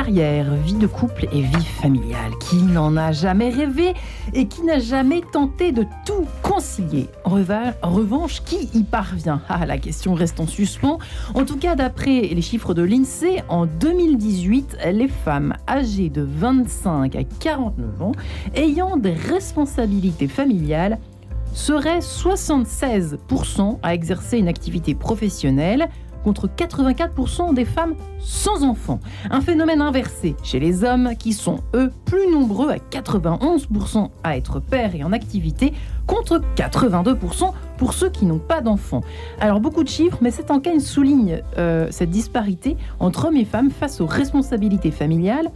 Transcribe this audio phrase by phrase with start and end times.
[0.00, 2.32] Carrière, vie de couple et vie familiale.
[2.48, 3.92] Qui n'en a jamais rêvé
[4.32, 7.08] et qui n'a jamais tenté de tout concilier?
[7.26, 7.32] En
[7.90, 9.42] revanche, qui y parvient?
[9.50, 10.96] Ah, la question reste en suspens.
[11.34, 17.14] En tout cas, d'après les chiffres de l'INSEE, en 2018, les femmes âgées de 25
[17.14, 18.12] à 49 ans
[18.54, 20.98] ayant des responsabilités familiales
[21.52, 25.90] seraient 76% à exercer une activité professionnelle
[26.24, 29.00] contre 84% des femmes sans enfants.
[29.30, 34.60] Un phénomène inversé chez les hommes qui sont, eux, plus nombreux à 91% à être
[34.60, 35.72] pères et en activité
[36.06, 39.02] contre 82% pour ceux qui n'ont pas d'enfants.
[39.40, 43.70] Alors beaucoup de chiffres, mais cette enquête souligne euh, cette disparité entre hommes et femmes
[43.70, 45.50] face aux responsabilités familiales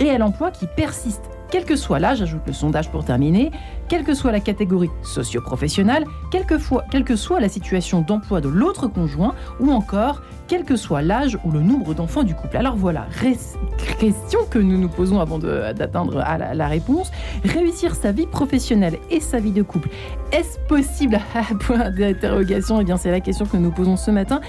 [0.00, 3.50] et à l'emploi qui persiste quel que soit l'âge, ajoute le sondage pour terminer,
[3.88, 9.34] quelle que soit la catégorie socio-professionnelle, quelle que soit la situation d'emploi de l'autre conjoint,
[9.60, 12.56] ou encore quel que soit l'âge ou le nombre d'enfants du couple.
[12.56, 13.06] Alors voilà,
[13.98, 17.10] question que nous nous posons avant d'atteindre la, la, réponse.
[17.44, 19.90] Réussir sa vie professionnelle et sa vie de couple,
[20.32, 21.20] est-ce possible
[21.60, 24.40] Point d'interrogation, et eh bien c'est la question que nous posons ce matin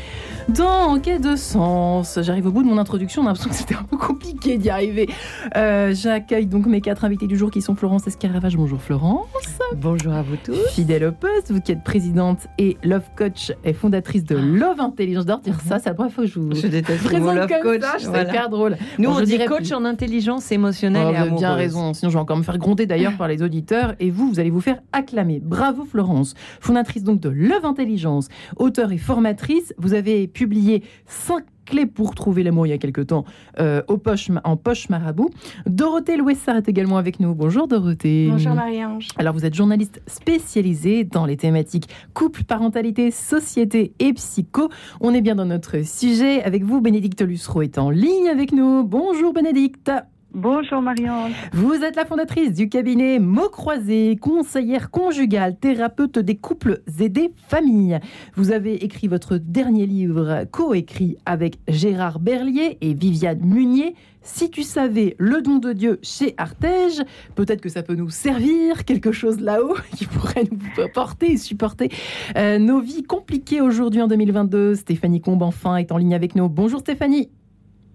[0.47, 2.17] dans Enquête de Sens.
[2.21, 4.69] J'arrive au bout de mon introduction, on a l'impression que c'était un peu compliqué d'y
[4.69, 5.09] arriver.
[5.57, 8.55] Euh, j'accueille donc mes quatre invités du jour qui sont Florence Escaravage.
[8.55, 9.27] Bonjour Florence.
[9.75, 10.57] Bonjour à vous tous.
[10.71, 15.25] Fidèle au poste, vous qui êtes présidente et love coach et fondatrice de Love Intelligence.
[15.67, 17.81] Ça, c'est la première fois que je vous je déteste le love coach.
[17.99, 18.77] C'est hyper drôle.
[18.97, 21.39] Nous, on, dit coach en intelligence émotionnelle oh, et amoureuse.
[21.39, 23.95] bien raison, sinon je vais encore me faire gronder d'ailleurs par les auditeurs.
[23.99, 25.41] Et vous, vous allez vous faire acclamer.
[25.43, 29.73] Bravo Florence, fondatrice donc de Love Intelligence, auteur et formatrice.
[29.77, 33.25] Vous avez publié cinq clé pour trouver l'amour il y a quelque temps
[33.59, 35.29] euh, au poche, en poche marabout.
[35.65, 37.33] Dorothée Louessard est également avec nous.
[37.35, 38.27] Bonjour Dorothée.
[38.29, 39.07] Bonjour Marie-Ange.
[39.17, 44.69] Alors vous êtes journaliste spécialisée dans les thématiques couple, parentalité, société et psycho.
[44.99, 46.43] On est bien dans notre sujet.
[46.43, 48.83] Avec vous, Bénédicte Lussereau est en ligne avec nous.
[48.83, 49.91] Bonjour Bénédicte.
[50.35, 51.33] Bonjour Marianne.
[51.53, 57.31] Vous êtes la fondatrice du cabinet Mots Croisés, conseillère conjugale, thérapeute des couples et des
[57.47, 57.99] familles.
[58.35, 63.95] Vous avez écrit votre dernier livre, coécrit avec Gérard Berlier et Viviane Munier.
[64.21, 67.01] Si tu savais le don de Dieu chez Artege,
[67.33, 71.89] peut-être que ça peut nous servir, quelque chose là-haut qui pourrait nous porter et supporter
[72.37, 74.75] euh, nos vies compliquées aujourd'hui en 2022.
[74.75, 76.47] Stéphanie Combe, enfin, est en ligne avec nous.
[76.49, 77.29] Bonjour Stéphanie.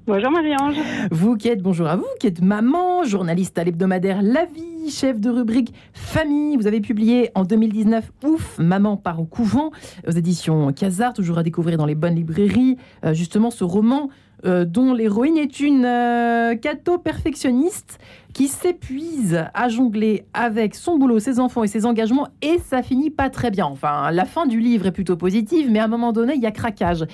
[0.06, 0.76] Bonjour Marie-Ange.
[1.10, 5.18] Vous qui êtes, bonjour à vous, qui êtes maman, journaliste à l'hebdomadaire La Vie, chef
[5.18, 6.58] de rubrique Famille.
[6.58, 9.70] Vous avez publié en 2019 Ouf, maman part au couvent
[10.06, 12.76] aux éditions Casar, toujours à découvrir dans les bonnes librairies.
[13.06, 14.10] Euh, justement, ce roman
[14.44, 16.54] euh, dont l'héroïne est une euh,
[17.02, 17.98] perfectionniste
[18.32, 23.10] qui s'épuise à jongler avec son boulot, ses enfants et ses engagements, et ça finit
[23.10, 23.66] pas très bien.
[23.66, 26.46] Enfin, la fin du livre est plutôt positive, mais à un moment donné, il y
[26.46, 27.06] a craquage.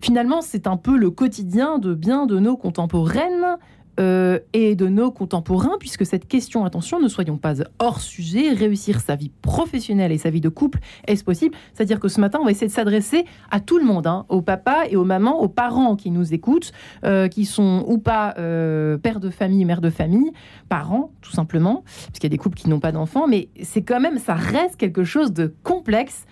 [0.00, 3.58] Finalement, c'est un peu le quotidien de bien de nos contemporaines
[4.00, 9.00] euh, et de nos contemporains, puisque cette question, attention, ne soyons pas hors sujet, réussir
[9.00, 11.54] sa vie professionnelle et sa vie de couple, est-ce possible?
[11.74, 14.40] C'est-à-dire que ce matin, on va essayer de s'adresser à tout le monde, hein, aux
[14.40, 16.72] papas et aux mamans, aux parents qui nous écoutent,
[17.04, 20.32] euh, qui sont ou pas euh, pères de famille, mères de famille,
[20.68, 23.82] parents, tout simplement, parce qu'il y a des couples qui n'ont pas d'enfants, mais c'est
[23.82, 26.24] quand même, ça reste quelque chose de complexe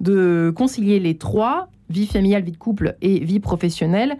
[0.00, 4.16] de concilier les trois, vie familiale, vie de couple et vie professionnelle,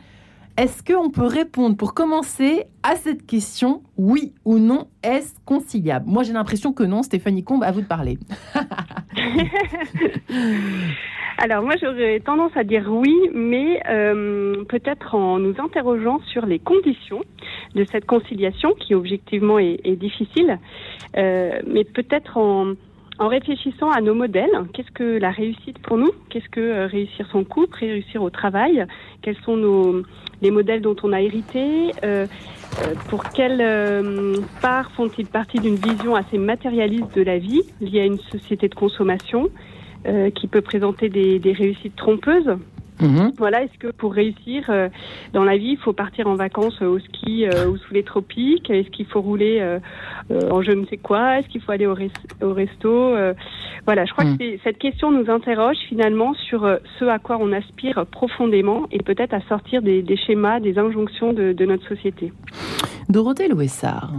[0.56, 6.06] est-ce qu'on peut répondre pour commencer à cette question, oui ou non, est-ce conciliable?
[6.08, 8.18] Moi j'ai l'impression que non, Stéphanie Combe, à vous de parler.
[11.38, 16.58] Alors moi j'aurais tendance à dire oui, mais euh, peut-être en nous interrogeant sur les
[16.58, 17.22] conditions
[17.74, 20.58] de cette conciliation qui objectivement est, difficile,
[21.18, 22.72] euh, mais peut-être en
[23.18, 26.10] en réfléchissant à nos modèles, qu'est-ce que la réussite pour nous?
[26.28, 28.84] Qu'est-ce que euh, réussir son couple, réussir au travail?
[29.22, 30.02] Quels sont nos,
[30.42, 32.26] les modèles dont on a hérité euh,
[32.82, 33.62] euh Pour quelle
[34.60, 38.74] part font-ils partie d'une vision assez matérialiste de la vie, liée à une société de
[38.74, 39.48] consommation
[40.36, 42.56] qui peut présenter des réussites trompeuses?
[43.00, 43.32] Mhm.
[43.36, 44.88] Voilà, est-ce que pour réussir euh,
[45.32, 48.02] dans la vie, il faut partir en vacances euh, au ski euh, ou sous les
[48.02, 48.70] tropiques?
[48.70, 49.62] Est-ce qu'il faut rouler
[50.30, 51.38] en je ne sais quoi?
[51.38, 53.14] Est-ce qu'il faut aller au, resto
[53.84, 54.58] Voilà, je crois que mhm.
[54.64, 59.40] cette question nous interroge finalement sur ce à quoi on aspire profondément et peut-être à
[59.42, 62.32] sortir des, schémas, des injonctions de, de notre société.
[63.08, 64.10] Dorothée Louessard.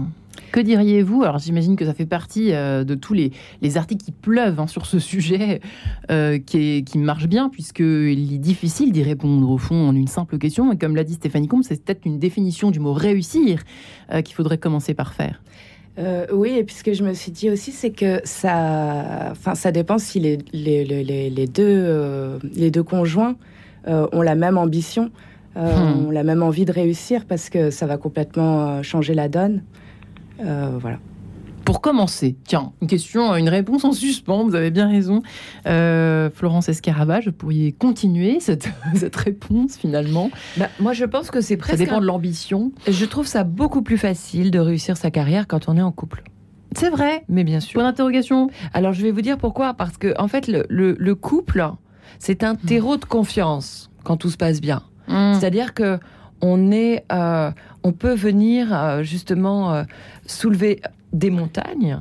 [0.52, 1.24] Que diriez-vous?
[1.24, 3.32] Alors j'imagine que ça fait partie euh, de tous les,
[3.76, 5.62] articles qui pleuvent hein, sur ce sujet,
[6.10, 10.38] euh, qui, qui marche bien, puisqu'il est difficile d'y répondre au fond en une simple
[10.38, 10.72] question.
[10.72, 13.62] Et comme l'a dit Stéphanie Combe, c'est peut-être une définition du mot réussir
[14.12, 15.42] euh, qu'il faudrait commencer par faire.
[16.32, 19.72] oui, et puis ce que je me suis dit aussi, c'est que ça, enfin, ça
[19.72, 23.36] dépend si les, les, les, les deux, les deux conjoints
[23.88, 25.12] ont la même ambition.
[25.56, 26.06] Hmm.
[26.08, 29.64] On a même envie de réussir parce que ça va complètement changer la donne.
[30.40, 31.00] Voilà.
[31.68, 35.22] Pour commencer, tiens, une question, une réponse en suspens, vous avez bien raison.
[35.66, 38.70] Euh, Florence Escarabage, vous pourriez continuer cette,
[39.18, 41.78] réponse finalement bah, Moi, je pense que c'est presque.
[41.78, 42.72] Ça dépend de l'ambition.
[42.88, 46.24] Je trouve ça beaucoup plus facile de réussir sa carrière quand on est en couple.
[46.74, 47.26] C'est vrai.
[47.28, 47.74] Mais bien sûr.
[47.82, 48.50] Point d'interrogation.
[48.74, 49.74] Alors, je vais vous dire pourquoi.
[49.74, 51.70] Parce que, en fait, le, couple,
[52.18, 54.84] c'est un terreau de confiance quand tout se passe bien.
[55.10, 55.34] Hmm.
[55.34, 56.00] C'est-à-dire que
[56.40, 57.52] on est, euh,
[57.84, 59.84] on peut venir euh, justement
[60.28, 60.82] soulever
[61.14, 62.00] des montagnes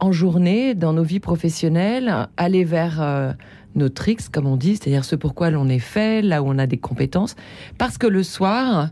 [0.00, 3.32] en journée, dans nos vies professionnelles, aller vers euh,
[3.74, 6.66] nos tricks, comme on dit, c'est-à-dire ce pourquoi l'on est fait, là où on a
[6.66, 7.36] des compétences,
[7.78, 8.90] parce que le soir,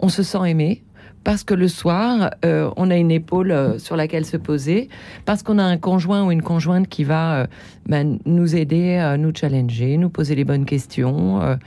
[0.00, 0.82] on se sent aimé,
[1.24, 4.88] parce que le soir, euh, on a une épaule euh, sur laquelle se poser,
[5.24, 7.46] parce qu'on a un conjoint ou une conjointe qui va
[7.86, 11.58] ben, nous aider, nous challenger, nous poser les bonnes questions.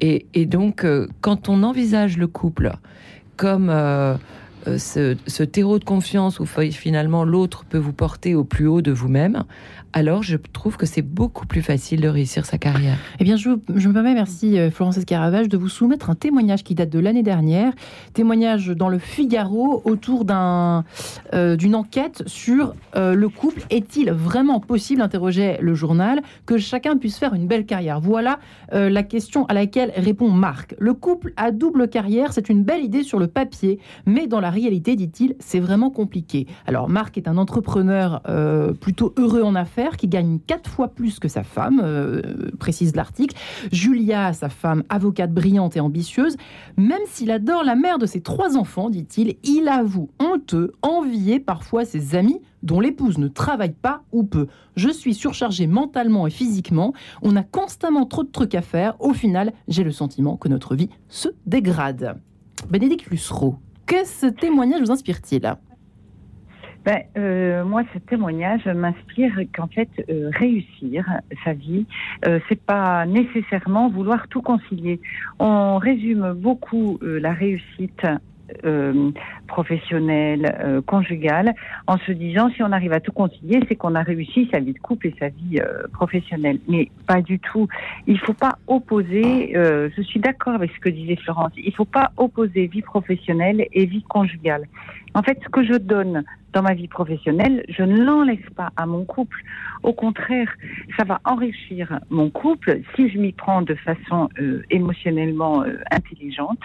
[0.00, 0.86] Et, et, donc,
[1.20, 2.72] quand on envisage le couple
[3.36, 3.70] comme
[4.66, 8.92] euh, ce, terreau de confiance où finalement l'autre peut vous porter au plus haut de
[8.92, 9.44] vous-même,
[9.92, 12.96] alors je trouve que c'est beaucoup plus facile de réussir sa carrière.
[13.18, 16.74] Eh bien, je, me permets, merci euh, Florence Escaravage, de vous soumettre un témoignage qui
[16.74, 17.72] date de l'année dernière,
[18.14, 23.62] témoignage dans le Figaro autour euh, d'une enquête sur le couple.
[23.70, 28.00] Est-il vraiment possible, interrogeait le journal, que chacun puisse faire une belle carrière?
[28.00, 28.38] Voilà
[28.72, 30.74] la question à laquelle répond Marc.
[30.78, 34.50] Le couple à double carrière, c'est une belle idée sur le papier, mais dans la
[34.50, 36.46] réalité, dit-il, c'est vraiment compliqué.
[36.66, 41.18] Alors Marc est un entrepreneur euh, plutôt heureux en affaires qui gagne quatre fois plus
[41.18, 43.36] que sa femme, euh, précise l'article.
[43.72, 46.36] Julia, sa femme, avocate brillante et ambitieuse,
[46.76, 51.84] même s'il adore la mère de ses trois enfants, dit-il, il avoue honteux, envier parfois
[51.84, 54.46] ses amis dont l'épouse ne travaille pas ou peu.
[54.76, 56.92] Je suis surchargé mentalement et physiquement,
[57.22, 60.74] on a constamment trop de trucs à faire, au final j'ai le sentiment que notre
[60.74, 62.20] vie se dégrade.
[62.68, 63.56] Bénédicte Lussereau,
[63.86, 65.56] que ce témoignage vous inspire-t-il?
[66.84, 71.04] Ben, euh, moi, ce témoignage m'inspire qu'en fait, euh, réussir
[71.44, 71.86] sa vie,
[72.26, 75.00] euh, c'est pas nécessairement vouloir tout concilier.
[75.38, 78.06] On résume beaucoup la réussite
[78.64, 79.10] euh,
[79.46, 81.54] professionnelle, euh, conjugale,
[81.86, 84.72] en se disant si on arrive à tout concilier, c'est qu'on a réussi sa vie
[84.72, 86.60] de couple et sa vie euh, professionnelle.
[86.68, 87.66] Mais pas du tout.
[88.06, 89.52] Il faut pas opposer.
[89.54, 91.52] je suis d'accord avec ce que disait Florence.
[91.56, 94.66] Il faut pas opposer vie professionnelle et vie conjugale.
[95.14, 98.86] En fait, ce que je donne dans ma vie professionnelle, je ne l'enlève pas à
[98.86, 99.42] mon couple.
[99.82, 100.48] Au contraire,
[100.96, 106.62] ça va enrichir mon couple si je m'y prends de façon euh, émotionnellement euh, intelligente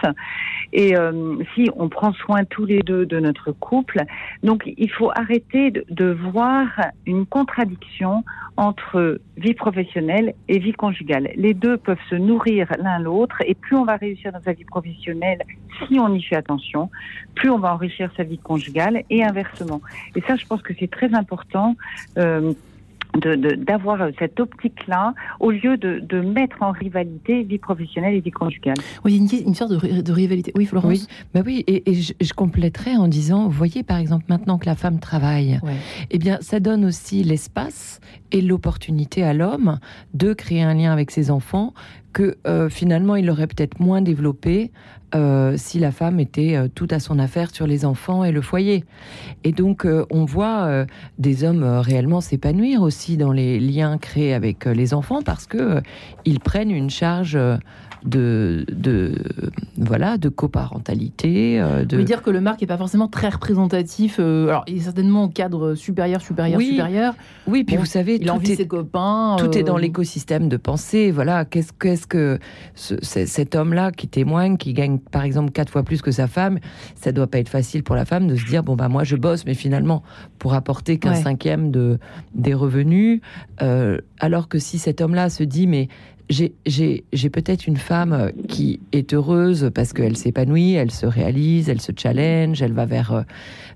[0.72, 4.02] et euh, si on prend soin tous les deux de notre couple.
[4.42, 6.66] Donc, il faut arrêter de, de voir
[7.06, 8.24] une contradiction
[8.56, 11.30] entre vie professionnelle et vie conjugale.
[11.36, 14.64] Les deux peuvent se nourrir l'un l'autre et plus on va réussir dans sa vie
[14.64, 15.42] professionnelle,
[15.86, 16.90] si on y fait attention,
[17.34, 19.75] plus on va enrichir sa vie conjugale et inversement.
[20.14, 21.76] Et ça, je pense que c'est très important.
[22.18, 22.52] Euh,
[23.16, 28.30] d'avoir de, cette optique-là au lieu de, de, mettre en rivalité vie professionnelle et vie
[28.30, 28.76] conjugale.
[29.04, 30.52] Oui, une, une sorte de, rivalité.
[30.54, 34.26] Oui, Florence Oui, bah oui et, je, je, compléterai en disant, vous voyez par exemple
[34.28, 35.60] maintenant que la femme travaille,
[36.10, 38.00] eh bien ça donne aussi l'espace
[38.32, 39.78] et l'opportunité à l'homme
[40.14, 41.72] de créer un lien avec ses enfants
[42.16, 44.72] que euh, finalement il aurait peut-être moins développé
[45.14, 48.40] euh, si la femme était euh, tout à son affaire sur les enfants et le
[48.40, 48.84] foyer.
[49.44, 50.86] Et donc on voit
[51.18, 55.82] des hommes réellement s'épanouir aussi dans les liens créés avec les enfants parce que
[56.24, 57.38] ils prennent une charge
[58.06, 59.14] de, de
[59.76, 61.60] voilà de coparentalité.
[61.60, 62.00] Euh, de...
[62.02, 64.16] dire que le Marc n'est pas forcément très représentatif.
[64.18, 67.14] Euh, alors il est certainement au cadre supérieur, supérieur, supérieur.
[67.46, 69.36] Oui, puis vous savez, il tout est, ses copains.
[69.38, 71.10] Tout est dans euh, l'écosystème de pensée.
[71.10, 72.38] Voilà, qu'est-ce qu'est-ce que
[72.74, 76.58] cet homme-là qui témoigne, qui gagne par exemple quatre fois plus que sa femme,
[76.94, 79.16] ça doit pas être facile pour la femme de se dire bon bah moi je
[79.16, 80.02] bosse, mais finalement
[80.38, 81.98] pour apporter qu'un cinquième de
[82.34, 83.20] des revenus,
[84.20, 85.88] alors que si cet homme-là se dit mais
[86.28, 91.92] j'ai peut-être une femme qui est heureuse parce qu'elle s'épanouit, elle se réalise, elle se
[91.96, 93.22] challenge, elle va vers, euh,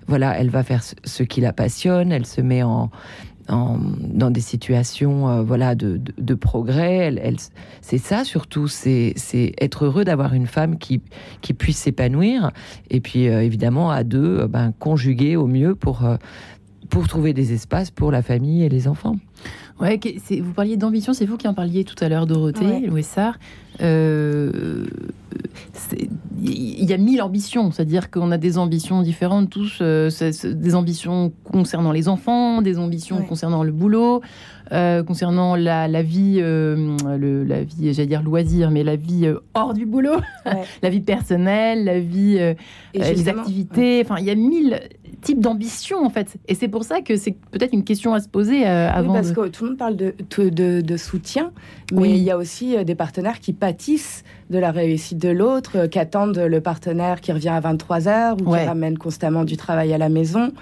[0.07, 2.90] voilà, elle va faire ce qui la passionne, elle se met en,
[3.49, 7.12] dans des situations, euh, voilà, de, de, progrès.
[7.23, 7.37] Elle,
[7.80, 9.14] c'est ça surtout, c'est
[9.61, 11.00] être heureux d'avoir une femme qui,
[11.57, 12.52] puisse s'épanouir
[12.90, 16.04] et puis euh, évidemment à deux, ben, conjuguer au mieux pour
[16.88, 19.16] pour trouver des espaces pour la famille et les enfants.
[19.81, 19.99] Ouais,
[20.41, 22.87] vous parliez d'ambition, c'est vous qui en parliez tout à l'heure, Dorothée, ouais.
[22.87, 23.07] Louis
[23.83, 24.85] euh,
[26.43, 30.11] il y a mille ambitions, c'est-à-dire qu'on a des ambitions différentes tous, euh,
[30.45, 34.21] des ambitions concernant les enfants, des ambitions concernant le boulot,
[34.73, 39.75] euh, concernant la, vie, euh, le, la vie, j'allais dire loisir, mais la vie hors
[39.75, 40.17] du boulot,
[40.83, 42.39] la vie personnelle, la vie,
[42.95, 44.03] les activités.
[44.05, 44.81] Enfin, il y a mille
[45.23, 48.29] types d'ambitions en fait, et c'est pour ça que c'est peut-être une question à se
[48.29, 49.12] poser avant.
[49.12, 51.53] parce que tout le monde parle de, de, de soutien,
[51.93, 55.99] mais il y a aussi des partenaires qui pâtissent de la réussite de l'autre, qui
[55.99, 59.99] attendent le partenaire qui revient à 23 heures ou qui ramène constamment du travail à
[59.99, 60.53] la maison.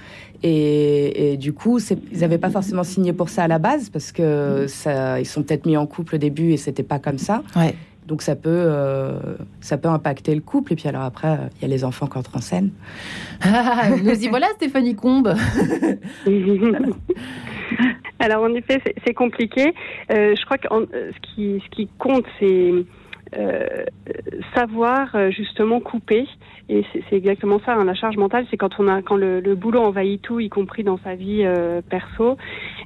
[0.43, 1.79] Et, du coup,
[2.13, 5.43] ils n'avaient pas forcément signé pour ça à la base parce que ça, ils sont
[5.43, 7.43] peut-être mis en couple au début et c'était pas comme ça.
[7.57, 7.75] Ouais.
[8.09, 9.19] Donc ça peut, euh,
[9.61, 10.73] ça peut impacter le couple.
[10.73, 12.71] Et puis alors après, il y a les enfants qui entrent en scène.
[13.43, 15.35] Ah, nous y voilà, Stéphanie Combe.
[18.19, 19.75] alors en effet, c'est compliqué.
[20.11, 22.73] Euh, je crois que ce, qui, ce qui compte, c'est
[23.37, 23.85] euh,
[24.55, 26.27] savoir euh, justement couper.
[26.69, 29.81] Et c'est exactement ça, hein, la charge mentale, c'est quand on a quand le, boulot
[29.81, 32.37] envahit tout, y compris dans sa vie euh, perso,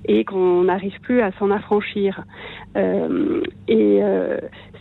[0.06, 2.24] et qu'on n'arrive plus à s'en affranchir.
[2.76, 4.00] et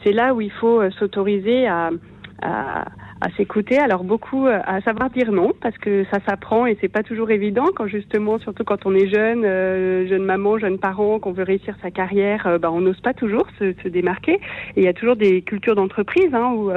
[0.03, 1.89] c'est là où il faut s'autoriser à,
[2.41, 2.85] à
[3.21, 3.77] à s'écouter.
[3.77, 7.29] Alors beaucoup euh, à savoir dire non parce que ça s'apprend et c'est pas toujours
[7.29, 11.43] évident quand justement, surtout quand on est jeune, euh, jeune maman, jeune parent, qu'on veut
[11.43, 14.33] réussir sa carrière, euh, bah, on n'ose pas toujours se, se, démarquer.
[14.75, 16.71] Et il y a toujours des cultures d'entreprise hein, où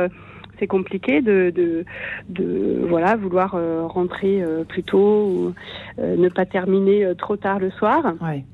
[0.58, 1.84] c'est compliqué de, de,
[2.28, 3.56] de, voilà vouloir
[3.88, 5.54] rentrer plus tôt ou
[5.98, 8.14] ne pas terminer trop tard le soir.
[8.20, 8.44] Ouais.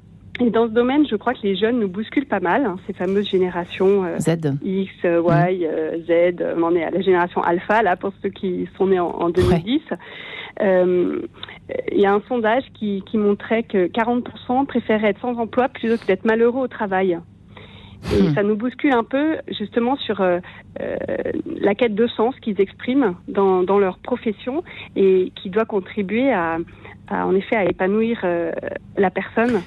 [0.41, 2.95] Et dans ce domaine, je crois que les jeunes nous bousculent pas mal, hein, ces
[2.95, 4.57] fameuses générations euh, Z.
[4.63, 5.65] X, euh, Y, mm.
[5.65, 6.57] euh, Z.
[6.57, 9.83] On en est à la génération alpha, là, pour ceux qui sont nés en, 2010.
[10.63, 15.97] Il y a un sondage qui, qui montrait que 40% préféraient être sans emploi plutôt
[15.99, 17.19] que d'être malheureux au travail.
[18.17, 18.35] Et mm.
[18.35, 20.23] ça nous bouscule un peu justement sur
[20.81, 24.65] la quête de sens qu'ils expriment dans, dans, leur profession
[24.97, 26.57] et qui doit contribuer à,
[27.09, 28.25] à en effet à épanouir
[28.97, 29.61] la personne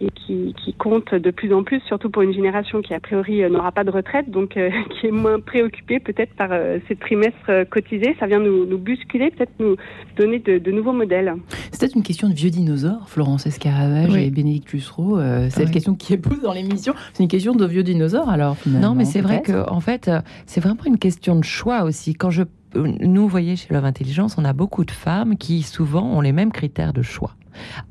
[0.00, 3.42] et qui, qui, compte de plus en plus, surtout pour une génération qui a priori
[3.42, 6.96] euh, n'aura pas de retraite, donc euh, qui est moins préoccupée peut-être par euh, ces
[6.96, 8.16] trimestres cotisés.
[8.18, 9.76] Ça vient nous, nous bousculer, peut-être nous
[10.16, 11.34] donner de, de, nouveaux modèles.
[11.70, 15.18] C'est peut-être une question de vieux dinosaures, Florence Escaravage et Bénédicte Lussereau.
[15.50, 16.94] c'est la question qui est posée dans l'émission.
[17.12, 18.88] C'est une question de vieux dinosaures alors finalement.
[18.88, 20.10] Non, mais c'est vrai que en fait,
[20.46, 22.14] c'est vraiment une question de choix aussi.
[22.14, 26.04] Quand je nous, vous voyez, chez Love Intelligence, on a beaucoup de femmes qui souvent
[26.04, 27.34] ont les mêmes critères de choix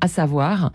[0.00, 0.72] à savoir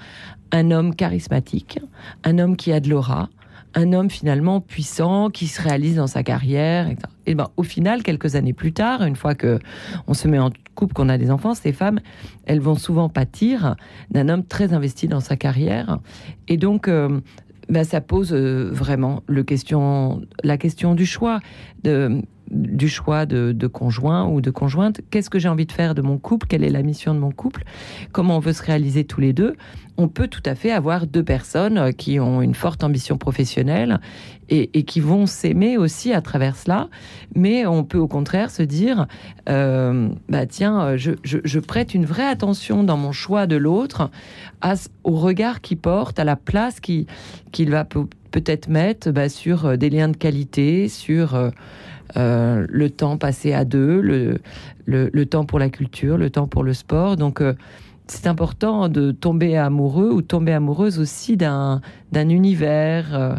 [0.55, 1.79] un homme charismatique,
[2.24, 3.29] un homme qui a de l'aura,
[3.74, 6.89] un homme finalement puissant qui se réalise dans sa carrière.
[7.25, 9.59] Et ben, au final, quelques années plus tard, une fois que
[10.07, 12.00] on se met en couple, qu'on a des enfants, ces femmes,
[12.45, 13.75] elles vont souvent pâtir
[14.12, 16.00] d'un homme très investi dans sa carrière.
[16.47, 17.19] Et donc, euh,
[17.67, 21.41] ben, ça pose euh, vraiment le question, la question du choix.
[21.83, 22.21] De,
[22.52, 25.02] du choix de, conjoint ou de conjointe.
[25.10, 26.48] Qu'est-ce que j'ai envie de faire de mon couple?
[26.48, 27.64] Quelle est la mission de mon couple?
[28.12, 29.56] Comment on veut se réaliser tous les deux?
[29.98, 34.02] On peut tout à fait avoir deux personnes qui ont une forte ambition professionnelle
[34.50, 36.90] et, qui vont s'aimer aussi à travers cela.
[37.34, 39.08] Mais on peut au contraire se dire,
[39.50, 44.12] euh, bah tiens, je, prête une vraie attention dans mon choix de l'autre
[45.04, 47.06] au regard qu'il porte, à la place qu'il
[47.70, 51.36] va peut-être mettre bah, sur euh, des liens de qualité, sur...
[51.36, 51.50] Euh,
[52.17, 54.39] euh, le temps passé à deux, le,
[54.85, 57.15] le, temps pour la culture, le temps pour le sport.
[57.15, 57.53] Donc, euh,
[58.07, 61.81] c'est important de tomber amoureux ou tomber amoureuse aussi d'un
[62.13, 63.35] univers euh,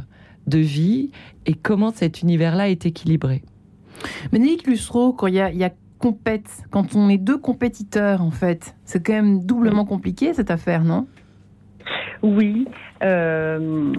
[0.47, 1.11] de vie
[1.47, 3.43] et comment cet univers-là est équilibré?
[4.33, 8.31] Ménélique Lussereau, quand il y a, y a compète, quand on est deux compétiteurs, en
[8.31, 11.07] fait, c'est quand même doublement compliqué cette affaire, non?
[12.23, 12.67] Oui,
[13.03, 13.93] euh,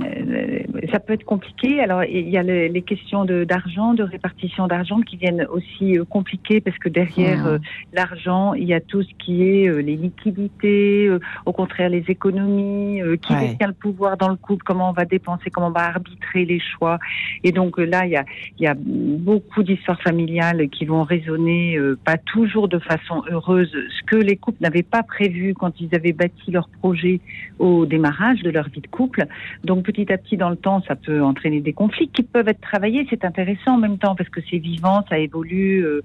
[0.91, 1.79] ça peut être compliqué.
[1.81, 6.61] Alors, il y a les, questions d'argent, de, répartition d'argent qui viennent aussi euh, compliquer
[6.61, 7.47] parce que derrière mmh.
[7.47, 7.59] euh,
[7.93, 11.09] l'argent, il y a tout ce qui est euh, les liquidités,
[11.45, 15.49] au contraire les économies, qui détient le pouvoir dans le couple, comment on va dépenser,
[15.49, 16.99] comment on va arbitrer les choix.
[17.43, 18.25] Et donc là, il y a,
[18.57, 24.03] il y a beaucoup d'histoires familiales qui vont résonner, pas toujours de façon heureuse, ce
[24.05, 27.19] que les couples n'avaient pas prévu quand ils avaient bâti leur projet
[27.59, 29.25] au démarrage de leur vie couple.
[29.63, 32.61] Donc petit à petit dans le temps, ça peut entraîner des conflits qui peuvent être
[32.61, 33.05] travaillés.
[33.09, 35.85] C'est intéressant en même temps parce que c'est vivant, ça évolue.
[35.85, 36.01] Euh.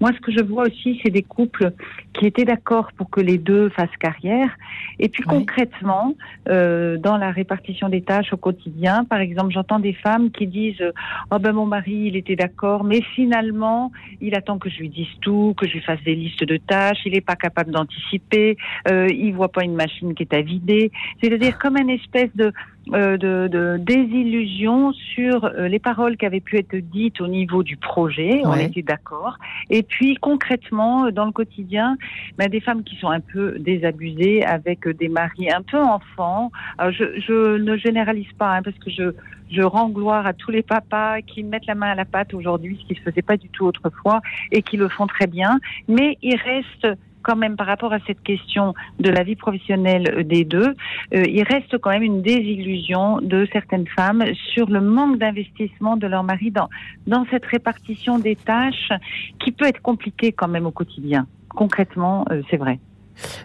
[0.00, 1.72] Moi, ce que je vois aussi, c'est des couples
[2.12, 4.50] qui étaient d'accord pour que les deux fassent carrière.
[4.98, 6.14] Et puis concrètement,
[6.48, 10.92] euh, dans la répartition des tâches au quotidien, par exemple, j'entends des femmes qui disent
[11.30, 15.14] "Oh ben mon mari, il était d'accord, mais finalement, il attend que je lui dise
[15.20, 16.98] tout, que je lui fasse des listes de tâches.
[17.06, 18.56] Il n'est pas capable d'anticiper.
[18.90, 20.90] Euh, il voit pas une machine qui est à vider.
[21.22, 22.52] C'est-à-dire comme un espèce espèce de
[22.92, 27.76] euh, de, désillusion sur euh, les paroles qui avaient pu être dites au niveau du
[27.76, 29.38] projet, on était d'accord.
[29.68, 31.96] Et puis concrètement, dans le quotidien,
[32.38, 36.50] ben, des femmes qui sont un peu désabusées avec des maris un peu enfants.
[36.80, 39.12] je, je, ne généralise pas hein, parce que je,
[39.50, 42.78] je rends gloire à tous les papas qui mettent la main à la pâte aujourd'hui,
[42.80, 44.20] ce qui se faisait pas du tout autrefois,
[44.52, 45.58] et qui le font très bien.
[45.88, 46.98] Mais il reste
[47.30, 50.74] quand même par rapport à cette question de la vie professionnelle des deux,
[51.14, 56.08] euh, il reste quand même une désillusion de certaines femmes sur le manque d'investissement de
[56.08, 56.68] leur mari dans,
[57.06, 58.90] dans cette répartition des tâches
[59.38, 61.28] qui peut être compliquée quand même au quotidien.
[61.50, 62.80] Concrètement, euh, c'est vrai.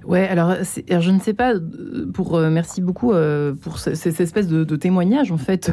[0.06, 4.48] Ouais, alors, je ne sais pas, euh, pour, euh, merci beaucoup euh, pour cette espèce
[4.48, 5.72] de, témoignage, en fait,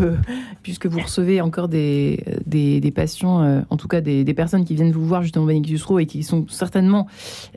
[0.62, 5.04] puisque vous recevez encore des, des, patients, en tout cas des, personnes qui viennent vous
[5.04, 7.06] voir justement Bénédicte et qui sont certainement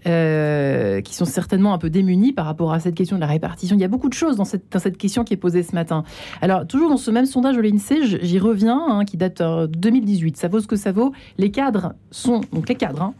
[0.03, 3.75] qui sont certainement un peu démunies par rapport à cette question de la répartition.
[3.75, 6.03] Il y a beaucoup de choses dans cette, question qui est posée ce matin.
[6.41, 10.37] Alors, toujours dans ce même sondage au l'INSEE, j'y reviens, hein, qui date de 2018,
[10.37, 11.11] ça vaut ce que ça vaut.
[11.37, 13.13] Les cadres sont, donc les cadres, hein,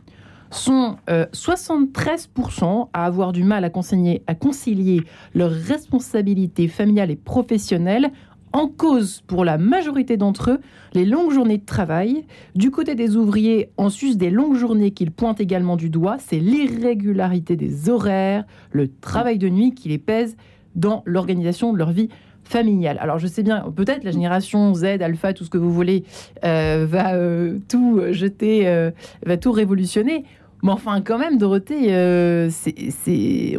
[0.58, 8.12] sont 73% euh, à avoir du mal à concilier, leurs responsabilités familiales et professionnelles
[8.56, 10.60] en cause pour la majorité d'entre eux
[10.94, 12.24] les longues journées de travail.
[12.56, 16.40] Du côté des ouvriers, en sus des longues journées qu'ils pointent également du doigt, c'est
[16.40, 20.38] l'irrégularité des horaires, le travail de nuit qui les pèse
[20.74, 22.08] dans l'organisation de leur vie
[22.46, 22.98] familiale.
[23.02, 26.06] Alors je sais bien, peut-être la génération Z, Alpha, tout ce que vous voulez,
[26.46, 28.92] euh, va euh, tout jeter,
[29.26, 30.24] va tout révolutionner.
[30.66, 32.50] Mais enfin, quand même, Dorothée, euh,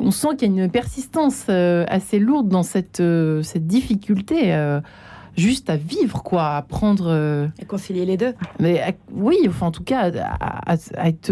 [0.01, 4.53] on sent qu'il y a une persistance euh, assez lourde dans cette, euh, cette difficulté
[5.37, 7.51] juste à vivre, quoi, à prendre.
[7.61, 8.35] À concilier les deux.
[8.59, 10.77] Mais oui, enfin, en tout cas, à,
[11.07, 11.31] être,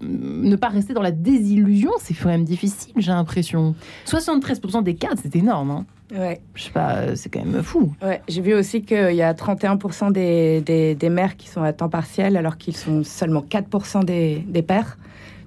[0.00, 3.74] ne pas rester dans la désillusion, c'est quand même difficile, j'ai l'impression.
[4.06, 5.70] 73% des cadres, c'est énorme.
[5.70, 5.86] Hein.
[6.14, 6.40] Ouais.
[6.54, 7.92] Je sais pas, c'est quand même fou.
[8.02, 11.72] Ouais, j'ai vu aussi qu'il y a 31% des, des, des, mères qui sont à
[11.72, 14.98] temps partiel, alors qu'ils sont seulement 4% des, des pères.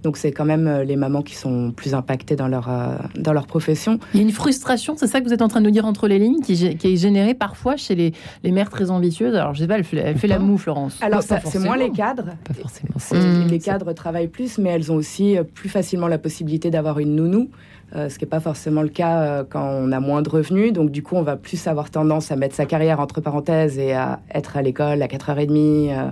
[0.04, 3.34] Donc c'est quand même euh, les mamans qui sont plus impactées dans leur, euh, dans
[3.34, 4.00] leur profession.
[4.14, 5.86] Il y a une frustration, c'est ça que vous êtes en train de nous dire
[5.86, 9.36] entre les lignes, qui, qui est générée parfois chez les, les, mères très ambitieuses.
[9.36, 10.98] Alors je sais pas, elle fait, elle fait la moue, Florence.
[11.02, 12.36] Alors c'est moins les cadres.
[12.44, 13.46] Pas forcément.
[13.46, 17.16] les cadres travaillent plus, mais elles ont aussi euh, plus facilement la possibilité d'avoir une
[17.16, 17.50] nounou.
[17.94, 20.74] ce qui n'est pas forcément le cas quand on a moins de revenus.
[20.74, 23.94] Donc, du coup, on va plus avoir tendance à mettre sa carrière entre parenthèses et
[23.94, 26.12] à être à l'école à 4h30.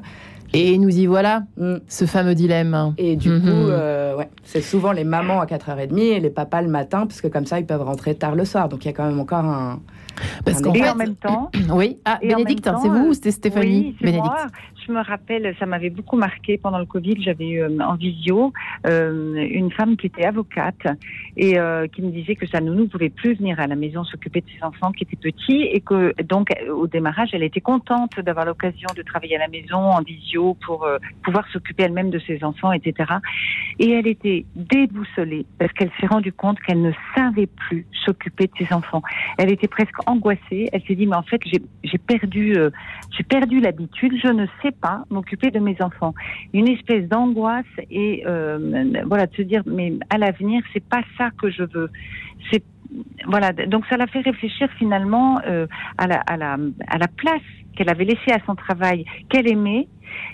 [0.56, 1.76] Et nous y voilà, mm.
[1.88, 2.94] ce fameux dilemme.
[2.98, 3.42] Et du mm-hmm.
[3.42, 7.22] coup, euh, ouais, c'est souvent les mamans à 4h30 et les papas le matin, parce
[7.22, 8.70] que comme ça, ils peuvent rentrer tard le soir.
[8.70, 9.82] Donc il y a quand même encore un.
[10.46, 11.52] Parce qu'en fait, en même temps.
[11.70, 14.36] oui, ah, Bénédicte, c'est vous ou c'était Stéphanie oui, Bénédicte
[14.86, 17.16] je me rappelle, ça m'avait beaucoup marqué pendant le Covid.
[17.20, 18.54] J'avais eu euh, en visio
[18.88, 20.88] euh, une femme qui était avocate
[21.38, 24.04] et euh, qui me disait que sa nounou ne pouvait plus venir à la maison
[24.04, 28.20] s'occuper de ses enfants qui étaient petits et que donc au démarrage, elle était contente
[28.20, 30.88] d'avoir l'occasion de travailler à la maison en visio pour
[31.24, 33.14] pouvoir s'occuper elle-même de ses enfants, etc.
[33.80, 38.66] Et elle était déboussolée parce qu'elle s'est rendue compte qu'elle ne savait plus s'occuper de
[38.66, 39.02] ses enfants.
[39.38, 40.70] Elle était presque angoissée.
[40.72, 42.56] Elle s'est dit mais en fait j'ai perdu
[43.18, 44.14] j'ai perdu l'habitude.
[44.24, 46.14] Je ne sais pas m'occuper de mes enfants.
[46.54, 51.30] Une espèce d'angoisse et euh, voilà de se dire mais à l'avenir c'est pas ça
[51.32, 51.90] que je veux.
[52.52, 52.64] C'est
[53.26, 56.58] voilà donc ça l'a fait réfléchir finalement euh, à, la, à, la,
[56.88, 57.42] à la place
[57.76, 59.88] qu'elle avait laissée à son travail qu'elle aimait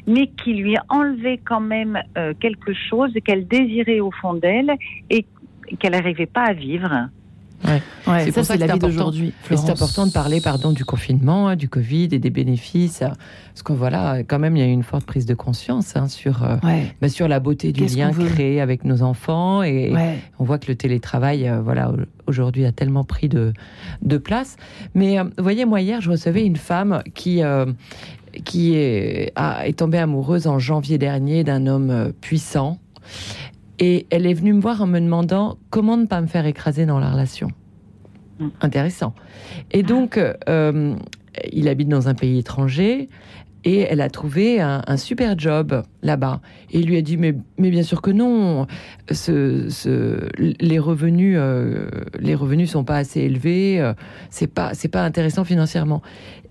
[0.07, 4.73] mais qui lui enlevait quand même euh, quelque chose qu'elle désirait au fond d'elle
[5.09, 5.25] et
[5.79, 7.09] qu'elle n'arrivait pas à vivre.
[7.65, 7.81] Ouais.
[8.25, 9.33] c'est pour ça, que c'est d'aujourd'hui.
[9.49, 12.99] C'est important de parler pardon, du confinement, hein, du Covid et des bénéfices.
[12.99, 16.43] Parce que voilà, quand même, il y a une forte prise de conscience hein, sur,
[16.43, 16.55] euh,
[17.01, 19.63] bah, sur la beauté du lien créé avec nos enfants.
[19.63, 19.93] Et
[20.39, 21.91] on voit que le télétravail, euh, voilà,
[22.27, 23.53] aujourd'hui a tellement pris de,
[24.01, 24.55] de place.
[24.95, 27.41] Mais euh, vous voyez, moi, hier, je recevais une femme qui
[28.45, 29.33] qui est,
[29.65, 32.79] est tombée amoureuse en janvier dernier d'un homme puissant.
[33.81, 36.85] Et elle est venue me voir en me demandant comment ne pas me faire écraser
[36.85, 37.49] dans la relation.
[38.39, 38.47] Mm.
[38.61, 39.13] Intéressant.
[39.71, 40.95] Et donc, euh,
[41.51, 43.09] il habite dans un pays étranger
[43.63, 46.41] et elle a trouvé un, super job là-bas.
[46.71, 48.67] Et il lui a dit mais, mais bien sûr que non,
[49.11, 49.67] ce,
[50.37, 53.93] les revenus euh, les revenus sont pas assez élevés, euh,
[54.29, 56.01] c'est pas c'est pas intéressant financièrement.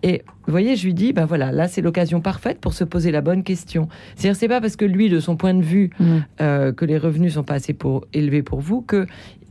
[0.03, 3.11] Et vous voyez, je lui dis ben voilà, là c'est l'occasion parfaite pour se poser
[3.11, 3.89] la bonne question.
[4.15, 6.05] C'est-à-dire c'est pas parce que lui de son point de vue mm.
[6.41, 9.07] euh, que les revenus sont pas assez pour, élevés pour vous que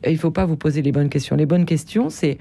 [0.08, 1.36] il faut pas vous poser les bonnes questions.
[1.36, 2.38] Les bonnes questions c'est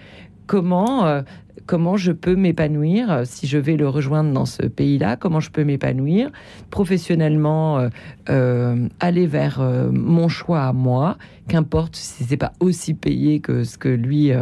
[0.47, 1.23] comment
[1.69, 5.63] comment je peux m'épanouir si je vais le rejoindre dans ce pays-là, comment je peux
[5.63, 6.31] m'épanouir
[6.71, 7.89] professionnellement,
[8.27, 9.61] aller vers
[9.93, 14.33] mon choix à moi, qu'importe si c'est pas aussi payé que ce que lui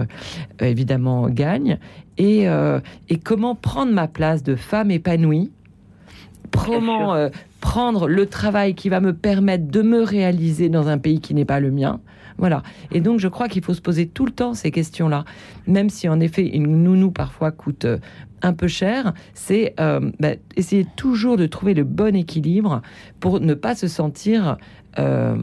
[0.60, 1.78] évidemment gagne,
[2.16, 2.46] et,
[3.08, 5.50] et comment prendre ma place de femme épanouie
[6.64, 7.28] comment euh,
[7.76, 11.44] prendre le travail qui va me permettre de me réaliser dans un pays qui n'est
[11.44, 12.00] pas le mien.
[12.38, 12.62] Voilà.
[12.90, 15.26] Et donc, je crois qu'il faut se poser tout le temps ces questions-là.
[15.66, 17.98] Même si, en effet, une nounou parfois coûte euh,
[18.40, 22.80] un peu cher, c'est euh, bah, essayer toujours de trouver le bon équilibre
[23.20, 24.56] pour ne pas se sentir
[24.98, 25.36] euh,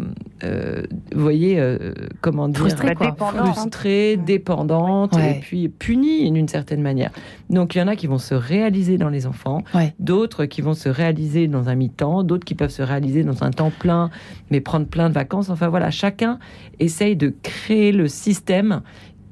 [0.44, 7.12] euh, vous voyez, euh, comment dire, frustrée, dépendante, et puis punie d'une certaine manière.
[7.50, 9.64] Donc il y en a qui vont se réaliser dans les enfants,
[10.00, 13.52] d'autres qui vont se réaliser dans un mi-temps, d'autres qui peuvent se réaliser dans un
[13.52, 14.10] temps plein,
[14.50, 15.50] mais prendre plein de vacances.
[15.50, 16.40] Enfin voilà, chacun
[16.80, 18.82] essaye de créer le système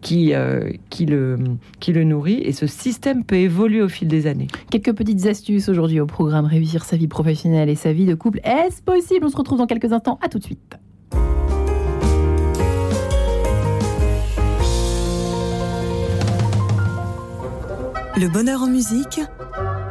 [0.01, 1.37] qui, euh, qui, le,
[1.79, 4.47] qui le nourrit et ce système peut évoluer au fil des années.
[4.69, 8.39] Quelques petites astuces aujourd'hui au programme Réussir sa vie professionnelle et sa vie de couple.
[8.43, 9.25] Est-ce possible?
[9.25, 10.19] On se retrouve dans quelques instants.
[10.21, 10.77] À tout de suite.
[18.17, 19.21] Le bonheur en musique,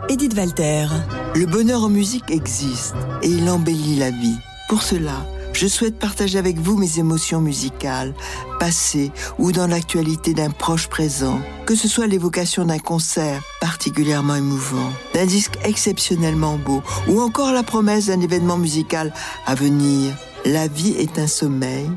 [0.09, 0.87] Edith Walter.
[1.35, 4.37] Le bonheur en musique existe et il embellit la vie.
[4.69, 5.25] Pour cela,
[5.61, 8.15] je souhaite partager avec vous mes émotions musicales,
[8.59, 14.91] passées ou dans l'actualité d'un proche présent, que ce soit l'évocation d'un concert particulièrement émouvant,
[15.13, 19.13] d'un disque exceptionnellement beau, ou encore la promesse d'un événement musical
[19.45, 20.15] à venir.
[20.47, 21.91] La vie est un sommeil,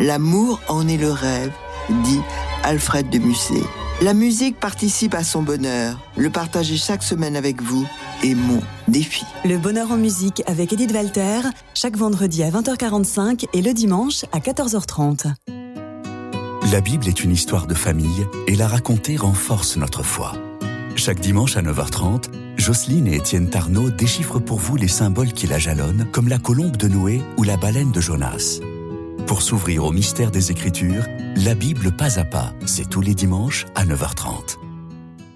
[0.00, 1.52] l'amour en est le rêve,
[2.04, 2.20] dit
[2.62, 3.81] Alfred de Musset.
[4.02, 5.96] La musique participe à son bonheur.
[6.16, 7.86] Le partager chaque semaine avec vous
[8.24, 9.24] est mon défi.
[9.44, 14.40] Le bonheur en musique avec Edith Walter, chaque vendredi à 20h45 et le dimanche à
[14.40, 15.32] 14h30.
[16.72, 20.32] La Bible est une histoire de famille et la raconter renforce notre foi.
[20.96, 22.24] Chaque dimanche à 9h30,
[22.56, 26.76] Jocelyne et Étienne Tarnot déchiffrent pour vous les symboles qui la jalonnent, comme la colombe
[26.76, 28.58] de Noé ou la baleine de Jonas.
[29.26, 31.06] Pour s'ouvrir au mystère des Écritures,
[31.36, 34.61] la Bible pas à pas, c'est tous les dimanches à 9h30.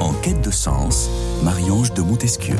[0.00, 1.10] en quête de sens,
[1.42, 2.56] Marie-Ange de Montesquieu.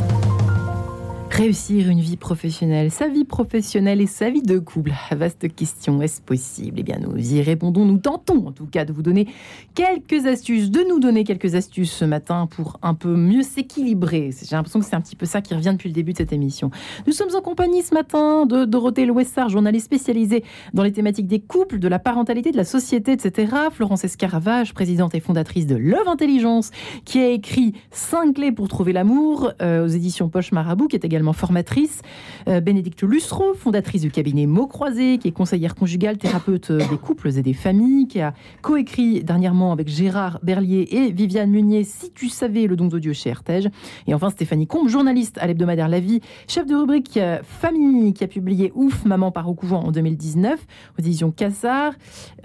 [1.33, 4.93] Réussir une vie professionnelle, sa vie professionnelle et sa vie de couple.
[5.13, 6.81] Vaste question, est-ce possible?
[6.81, 7.87] Eh bien, nous y répondons.
[7.87, 9.27] Nous tentons en tout cas de vous donner
[9.75, 14.29] quelques astuces, de nous donner quelques astuces ce matin pour un peu mieux s'équilibrer.
[14.47, 16.35] J'ai l'impression que c'est un petit peu ça qui revient depuis le début de cette
[16.35, 16.71] émission.
[17.07, 21.41] Nous sommes en compagnie ce matin de Dorothée Louessard, journaliste spécialisée dans les thématiques des
[21.41, 23.55] couples, de la parentalité, de la société, etc.
[23.73, 26.73] Florence Escaravage, présidente et fondatrice de Love Intelligence,
[27.07, 31.07] qui a écrit 5 clés pour trouver l'amour euh, aux éditions Poche Marabout, qui est
[31.07, 32.03] également formatrice.
[32.49, 37.39] Euh, Bénédicte Lussereau, fondatrice du cabinet Mots Croisés, qui est conseillère conjugale, thérapeute des couples
[37.39, 42.29] et des familles, qui a coécrit dernièrement avec Gérard Berlier et Viviane Munier, Si tu
[42.29, 43.69] savais le don de Dieu chez Artege.
[44.09, 48.25] Et enfin Stéphanie Combe, journaliste à l'hebdomadaire La Vie, chef de rubrique euh, Famille, qui
[48.25, 50.67] a publié Ouf, Maman part au couvent en 2019,
[50.99, 51.93] aux éditions Cassard.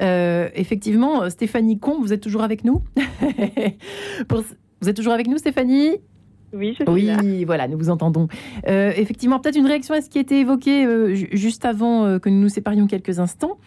[0.01, 2.83] Euh, effectivement, Stéphanie Combe, vous êtes toujours avec nous?
[4.79, 5.97] Vous êtes toujours avec nous, Stéphanie?
[6.53, 8.27] Oui, je oui voilà, nous vous entendons.
[8.67, 12.19] Euh, effectivement, peut-être une réaction à ce qui a été évoqué euh, juste avant euh,
[12.19, 13.57] que nous nous séparions quelques instants,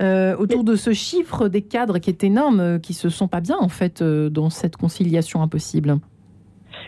[0.00, 3.68] autour de ce chiffre des cadres qui est énorme, qui se sont pas bien en
[3.68, 5.98] fait dans cette conciliation impossible.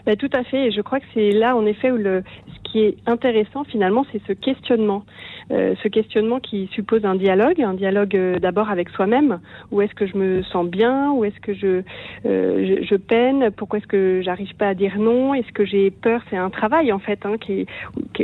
[0.06, 2.22] Bah, tout à fait, et je crois que c'est là en effet où le,
[2.54, 5.04] ce qui est intéressant finalement, c'est ce questionnement.
[5.50, 9.40] Euh, ce questionnement qui suppose un dialogue, un dialogue euh, d'abord avec soi-même.
[9.70, 11.10] Où est-ce que je me sens bien?
[11.10, 11.82] Où est-ce que je,
[12.26, 13.50] euh, je, peine?
[13.50, 15.34] Pourquoi est-ce que j'arrive pas à dire non?
[15.34, 16.22] Est-ce que j'ai peur?
[16.30, 17.26] C'est un travail en fait.
[17.26, 17.66] Hein, qui,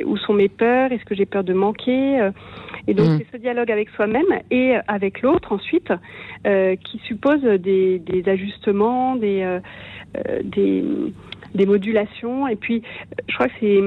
[0.04, 0.92] où sont mes peurs?
[0.92, 2.30] Est-ce que j'ai peur de manquer
[2.86, 3.18] Et donc mmh.
[3.18, 5.92] c'est ce dialogue avec soi-même et avec l'autre ensuite
[6.44, 9.58] qui suppose des, des ajustements, des,
[10.44, 10.84] des
[11.54, 12.48] des modulations.
[12.48, 12.82] Et puis,
[13.28, 13.80] je crois que c'est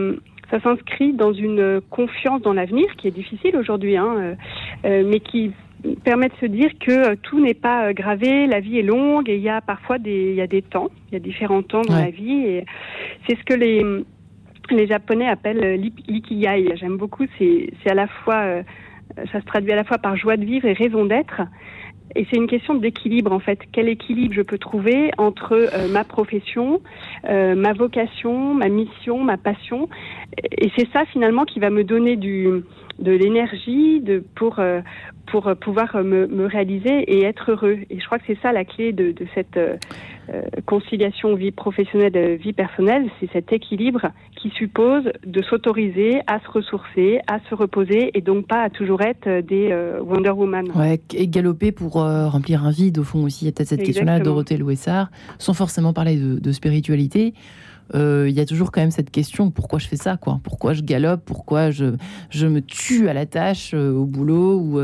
[0.52, 4.36] ça s'inscrit dans une confiance dans l'avenir qui est difficile aujourd'hui, hein, euh,
[4.84, 5.54] euh, mais qui
[6.04, 9.42] permet de se dire que tout n'est pas gravé, la vie est longue et il
[9.42, 11.96] y a parfois des, il y a des temps, il y a différents temps dans
[11.96, 12.66] la vie et
[13.28, 13.82] c'est ce que les
[14.70, 16.76] les Japonais appellent l'ikigai.
[16.76, 18.62] J'aime beaucoup, c'est à la fois,
[19.32, 21.42] ça se traduit à la fois par joie de vivre et raison d'être.
[22.16, 23.60] Et c'est une question d'équilibre en fait.
[23.72, 26.82] Quel équilibre je peux trouver entre euh, ma profession,
[27.30, 29.90] euh, ma vocation, ma mission, ma passion?
[30.58, 32.48] Et c'est ça finalement qui va me donner du,
[33.00, 34.82] de l'énergie de, pour, euh,
[35.28, 37.80] pour pouvoir me, me, réaliser et être heureux.
[37.90, 39.58] Et je crois que c'est ça la clé de, de cette
[40.66, 47.20] conciliation vie professionnelle, vie personnelle, c'est cet équilibre qui suppose de s'autoriser à se ressourcer,
[47.28, 50.68] à se reposer et donc pas à toujours être des euh, Wonder Woman.
[50.76, 53.46] Ouais, et galoper pour remplir un vide au fond aussi.
[53.46, 57.34] Il y a peut-être cette question-là, Dorothée Louessard, sans forcément parler de, de spiritualité
[57.94, 60.40] il y a toujours quand même cette question pourquoi je fais ça quoi?
[60.44, 61.22] Pourquoi je galope?
[61.26, 61.96] Pourquoi je,
[62.30, 64.80] je me tue à la tâche au boulot ou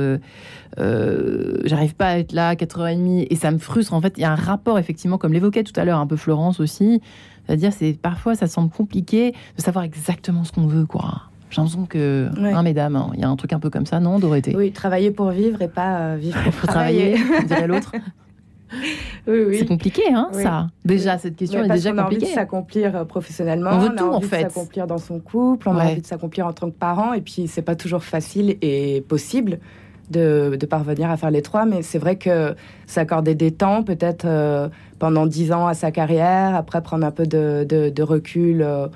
[0.79, 3.93] euh, j'arrive pas à être là à 4h30 et ça me frustre.
[3.93, 6.15] En fait, il y a un rapport effectivement, comme l'évoquait tout à l'heure un peu
[6.15, 7.01] Florence aussi.
[7.45, 11.23] C'est-à-dire, c'est parfois ça semble compliqué de savoir exactement ce qu'on veut quoi.
[11.49, 14.19] J'ai l'impression que, hein, mesdames, il y a un truc un peu comme ça, non,
[14.19, 14.53] Dorothée?
[14.53, 17.15] Oui, travailler pour vivre et pas vivre pour travailler,
[17.45, 17.93] dirait l'autre.
[19.27, 19.57] Oui, oui.
[19.59, 20.43] C'est compliqué, hein, Oui.
[20.43, 20.67] ça.
[20.85, 22.33] Déjà, cette question est déjà on a envie de compliquée.
[22.33, 24.37] s'accomplir euh, professionnellement, On veut a tout, en envie fait.
[24.43, 25.91] de s'accomplir dans son couple, on a Ouais.
[25.91, 29.59] envie de s'accomplir en tant que parent, et puis c'est pas toujours facile et possible
[30.11, 34.25] de, de parvenir à faire les trois, mais c'est vrai que s'accorder des temps, peut-être
[34.25, 38.61] euh, pendant dix ans à sa carrière, après prendre un peu de, de- de recul
[38.61, 38.87] euh,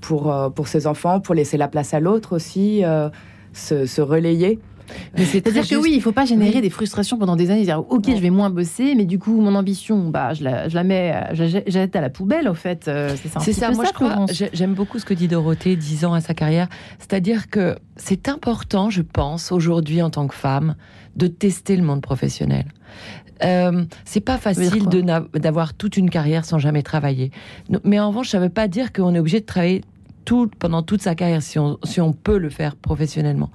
[0.00, 2.82] pour, euh, pour ses enfants, pour laisser la place à l'autre aussi,
[3.54, 4.58] se, se relayer.
[5.16, 7.64] C'est-à-dire que oui, il faut pas générer des frustrations pendant des années.
[7.64, 10.74] Dire, ok, je vais moins bosser, mais du coup, mon ambition, bah, je la, je
[10.74, 11.14] la mets,
[11.66, 12.88] jette à la poubelle, en fait.
[12.88, 13.40] Euh, C'est ça.
[13.40, 16.34] C'est ça, moi je crois, j'aime beaucoup ce que dit Dorothée, 10 ans à sa
[16.34, 16.68] carrière.
[16.98, 20.74] C'est-à-dire que c'est important, je pense, aujourd'hui en tant que femme,
[21.16, 22.66] de tester le monde professionnel.
[23.44, 24.86] Euh, c'est pas facile
[25.34, 27.30] d'avoir toute une carrière sans jamais travailler.
[27.84, 29.82] Mais en revanche, ça veut pas dire qu'on est obligé de travailler
[30.58, 33.50] pendant toute sa carrière si on, si on peut le faire professionnellement.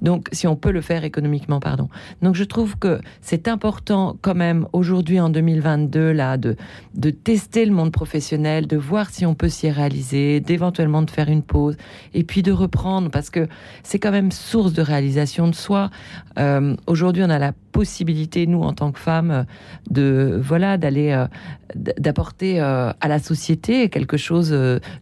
[0.00, 1.88] Donc, si on peut le faire économiquement, pardon.
[2.22, 6.56] Donc, je trouve que c'est important quand même aujourd'hui en 2022 là de
[6.94, 11.28] de tester le monde professionnel, de voir si on peut s'y réaliser, d'éventuellement de faire
[11.28, 11.76] une pause
[12.14, 13.48] et puis de reprendre parce que
[13.82, 15.90] c'est quand même source de réalisation de soi.
[16.38, 19.46] Euh, aujourd'hui, on a la possibilité, nous en tant que femmes,
[19.90, 21.26] de voilà d'aller euh,
[21.74, 24.54] d'apporter euh, à la société quelque chose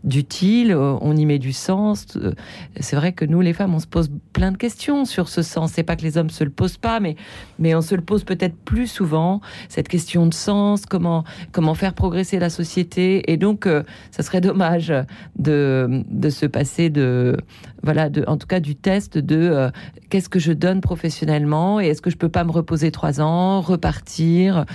[0.04, 0.74] d'utile.
[1.10, 2.06] On y met du sens.
[2.16, 2.32] euh,
[2.78, 5.72] C'est vrai que nous, les femmes, on se pose plein de questions sur ce sens.
[5.72, 7.16] C'est pas que les hommes se le posent pas, mais
[7.58, 10.86] mais on se le pose peut-être plus souvent cette question de sens.
[10.86, 14.92] Comment comment faire progresser la société Et donc, euh, ça serait dommage
[15.38, 17.36] de de se passer de
[17.82, 19.70] voilà, de, en tout cas du test de euh,
[20.10, 23.60] qu'est-ce que je donne professionnellement et est-ce que je peux pas me reposer trois ans,
[23.60, 24.66] repartir,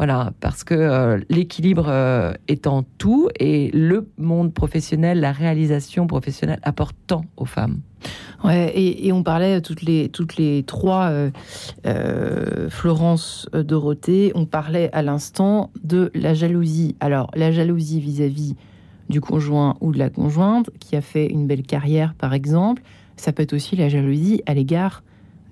[0.00, 6.06] voilà, parce que euh, l'équilibre euh, est en tout et le monde professionnel, la réalisation
[6.06, 7.80] professionnelle apporte tant aux femmes.
[8.42, 11.10] Ouais, et, on parlait toutes les, toutes les trois,
[11.84, 16.96] euh, Florence, Dorothée, on parlait à l'instant de la jalousie.
[17.00, 18.56] Alors, la jalousie vis-à-vis
[19.10, 22.80] du conjoint ou de la conjointe qui a fait une belle carrière, par exemple,
[23.18, 25.02] ça peut être aussi la jalousie à l'égard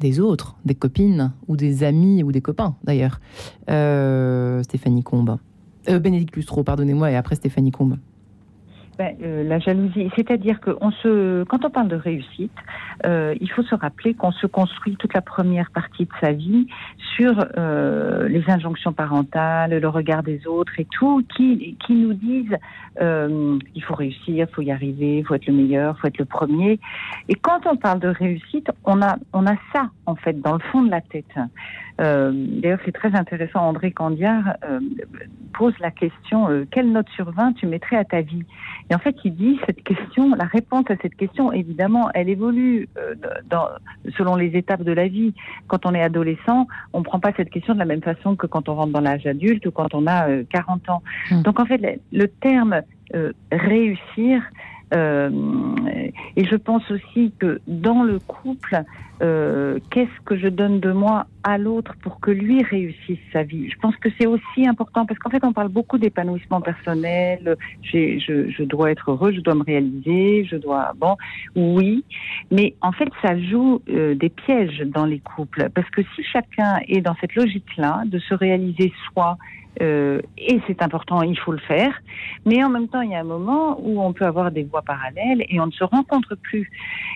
[0.01, 3.21] des autres, des copines ou des amis ou des copains, d'ailleurs.
[3.71, 5.39] Euh, Stéphanie Combe.
[5.89, 7.97] Euh, Bénédicte Lustro, pardonnez-moi, et après Stéphanie Combe.
[8.99, 12.51] Ben, euh, la jalousie, c'est-à-dire que on se, quand on parle de réussite,
[13.07, 16.67] euh, il faut se rappeler qu'on se construit toute la première partie de sa vie
[17.17, 22.57] sur euh, les injonctions parentales, le regard des autres et tout, qui, qui nous disent
[23.01, 26.09] euh, il faut réussir, il faut y arriver, il faut être le meilleur, il faut
[26.09, 26.81] être le premier.
[27.29, 30.63] Et quand on parle de réussite, on a, on a ça en fait dans le
[30.73, 31.25] fond de la tête.
[32.01, 33.61] Euh, D'ailleurs, c'est très intéressant.
[33.61, 34.81] André Candiard euh,
[35.59, 38.45] pose la question euh, quelle note sur 20 tu mettrais à ta vie?
[38.91, 42.89] Et en fait, il dit cette question, la réponse à cette question, évidemment, elle évolue
[42.97, 43.15] euh,
[43.51, 43.69] dans,
[44.17, 45.35] selon les étapes de la vie.
[45.67, 48.47] Quand on est adolescent, on ne prend pas cette question de la même façon que
[48.47, 51.03] quand on rentre dans l'âge adulte ou quand on a euh, 40 ans.
[51.33, 51.43] Mm.
[51.43, 52.83] Donc en fait, le, terme
[53.15, 54.43] euh, réussir,
[54.91, 58.85] et je pense aussi que dans le couple,
[59.21, 63.69] euh, qu'est-ce que je donne de moi à l'autre pour que lui réussisse sa vie?
[63.71, 67.57] Je pense que c'est aussi important parce qu'en fait, on parle beaucoup d'épanouissement personnel.
[67.83, 71.17] Je, je dois être heureux, je dois me réaliser, je dois bon,
[71.57, 72.05] oui,
[72.51, 76.79] mais en fait, ça joue euh, des pièges dans les couples parce que si chacun
[76.87, 79.37] est dans cette logique-là de se réaliser soi
[79.81, 81.93] euh, et c'est important, il faut le faire.
[82.45, 84.83] Mais en même temps, il y a un moment où on peut avoir des voies
[84.83, 86.71] parallèles et on ne se rencontre plus.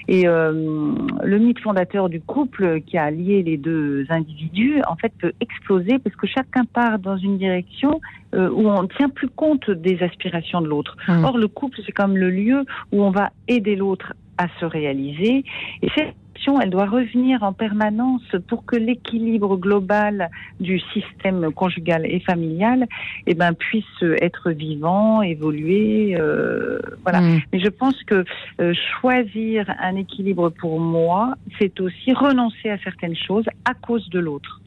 [0.08, 5.12] Et euh, le mythe fondateur du couple qui a lié les deux individus, en fait,
[5.18, 8.00] peut exploser parce que chacun part dans une direction
[8.34, 10.96] euh, où on ne tient plus compte des aspirations de l'autre.
[11.08, 15.44] Or, le couple, c'est comme le lieu où on va aider l'autre à se réaliser.
[15.82, 16.14] Et cette
[16.60, 22.86] elle doit revenir en permanence pour que l'équilibre global du système conjugal et familial
[23.26, 23.84] eh ben, puisse
[24.20, 26.16] être vivant, évoluer.
[26.18, 27.20] Euh, voilà.
[27.20, 27.40] Mm.
[27.52, 28.24] Mais je pense que
[28.60, 34.18] euh, choisir un équilibre pour moi, c'est aussi renoncer à certaines choses à cause de
[34.18, 34.60] l'autre.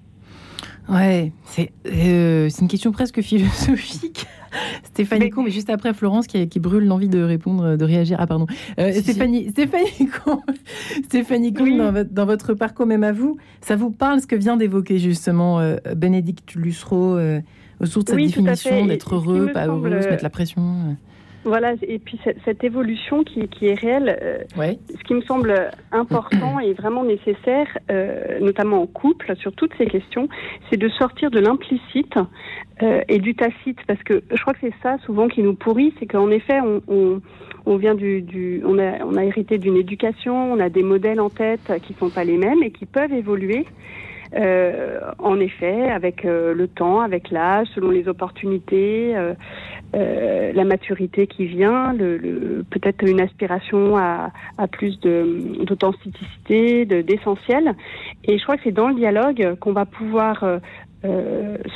[0.87, 4.27] Ouais, c'est euh, une question presque philosophique.
[4.83, 5.43] Stéphanie mais...
[5.43, 8.17] mais juste après Florence qui, qui brûle l'envie de répondre, de réagir.
[8.19, 8.47] Ah pardon.
[8.79, 10.41] Euh, Stéphanie, Stéphanie Combe,
[11.05, 15.59] Stéphanie dans, votre, parcours même à vous, ça vous parle ce que vient d'évoquer justement
[15.59, 17.39] euh, Bénédicte Lussereau euh,
[17.79, 20.95] autour de sa définition d'être heureux, pas heureux, se mettre la pression
[21.45, 26.59] voilà, et puis cette, évolution qui, qui, est réelle, euh, ce qui me semble important
[26.63, 30.27] et vraiment nécessaire, euh, notamment en couple, sur toutes ces questions,
[30.69, 32.15] c'est de sortir de l'implicite
[32.81, 35.93] euh, et du tacite, parce que je crois que c'est ça souvent qui nous pourrit,
[35.99, 37.21] c'est qu'en effet, on, on,
[37.67, 41.21] on, vient du, du on, a, on a hérité d'une éducation, on a des modèles
[41.21, 43.65] en tête qui sont pas les mêmes et qui peuvent évoluer.
[44.35, 51.25] Euh, en effet, avec euh, le temps, avec l'âge, selon les opportunités, euh, la maturité
[51.25, 54.31] qui vient, le, le, peut-être une aspiration à,
[54.69, 57.75] plus d'authenticité, de, d'essentiel.
[58.25, 60.43] Et je crois que c'est dans le dialogue qu'on va pouvoir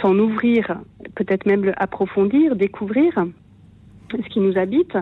[0.02, 0.80] s'en ouvrir,
[1.16, 3.14] peut-être même approfondir, découvrir
[4.12, 4.98] ce qui nous habite.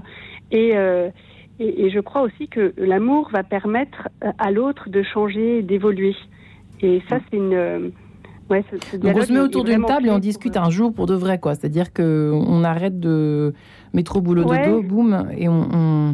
[0.52, 0.74] Et,
[1.60, 6.15] et je crois aussi que l'amour va permettre à l'autre de changer, d'évoluer.
[6.82, 7.54] Et ça, c'est une.
[7.54, 7.90] Euh,
[8.50, 8.63] ouais,
[8.94, 11.40] Donc on se met autour d'une table et on discute un jour pour de vrai,
[11.40, 11.56] quoi.
[11.56, 13.54] C'est-à-dire qu'on arrête de
[13.94, 16.13] mettre au boulot de dos, boum, et on,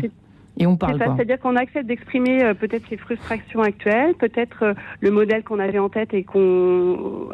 [0.57, 0.99] et on parle.
[0.99, 5.59] C'est C'est-à-dire qu'on accepte d'exprimer euh, peut-être ses frustrations actuelles, peut-être euh, le modèle qu'on
[5.59, 7.29] avait en tête et qu'on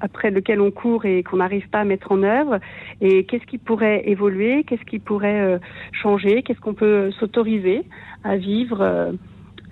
[0.00, 2.58] après lequel on court et qu'on n'arrive pas à mettre en œuvre.
[3.00, 5.60] Et qu'est-ce qui pourrait évoluer, qu'est-ce qui pourrait
[5.92, 7.84] changer, qu'est-ce qu'on peut s'autoriser
[8.24, 9.14] à vivre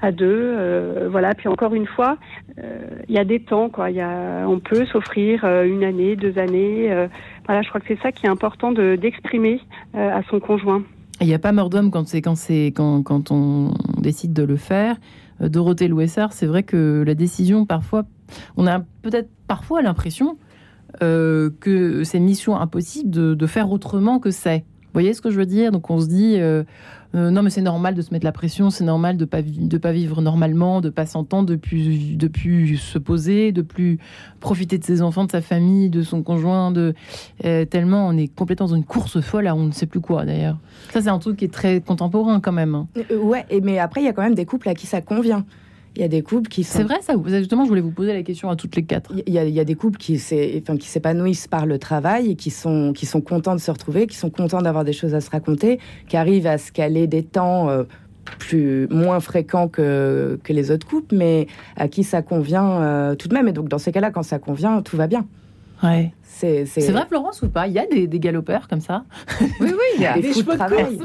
[0.01, 0.55] à deux.
[0.57, 1.35] Euh, voilà.
[1.35, 2.19] Puis encore une fois,
[2.59, 3.91] euh, il y a des temps, quoi.
[3.91, 6.89] Y a, on peut s'offrir euh, une année, deux années.
[7.47, 9.61] voilà, je crois que c'est ça qui est important de, d'exprimer
[9.95, 10.83] à son conjoint.
[11.21, 14.45] Il n'y a pas mort d'homme quand c'est quand c'est quand, quand on décide de
[14.45, 14.97] le faire.
[15.41, 18.05] Dorothée Louessard, c'est vrai que la décision, parfois,
[18.57, 20.37] on a peut-être parfois l'impression
[21.01, 24.65] que c'est mission impossible de, de faire autrement que c'est.
[24.89, 25.71] Vous voyez ce que je veux dire?
[25.71, 26.37] Donc on se dit,
[27.15, 29.39] euh, non, mais c'est normal de se mettre la pression, c'est normal de pas
[29.83, 33.99] pas vivre normalement, de pas s'entendre, de plus, de plus se poser, de plus
[34.41, 36.95] profiter de ses enfants, de sa famille, de son conjoint, de
[37.45, 40.25] euh, tellement on est complètement dans une course folle à on ne sait plus quoi
[40.25, 40.59] d'ailleurs.
[40.93, 42.75] Ça c'est un truc qui est très contemporain quand même.
[42.75, 42.89] Hein.
[43.11, 45.45] Euh, ouais, mais après il y a quand même des couples à qui ça convient.
[45.99, 48.23] Il y a des couples qui C'est vrai ça Justement, je voulais vous poser la
[48.23, 49.13] question à toutes les quatre.
[49.27, 52.51] Il y a, il y a des couples qui s'épanouissent par le travail et qui
[52.51, 55.29] sont, qui sont contents de se retrouver, qui sont contents d'avoir des choses à se
[55.29, 57.83] raconter, qui arrivent à se caler des temps euh,
[58.39, 63.27] plus, moins fréquents que, que les autres couples, mais à qui ça convient euh, tout
[63.27, 63.49] de même.
[63.49, 65.27] Et donc, dans ces cas-là, quand ça convient, tout va bien.
[65.83, 66.13] Ouais.
[66.23, 67.67] C'est vrai, Florence, ou pas?
[67.67, 69.03] Il y a des, des galopeurs comme ça?
[69.41, 70.97] Oui, oui, il y a des, de travail.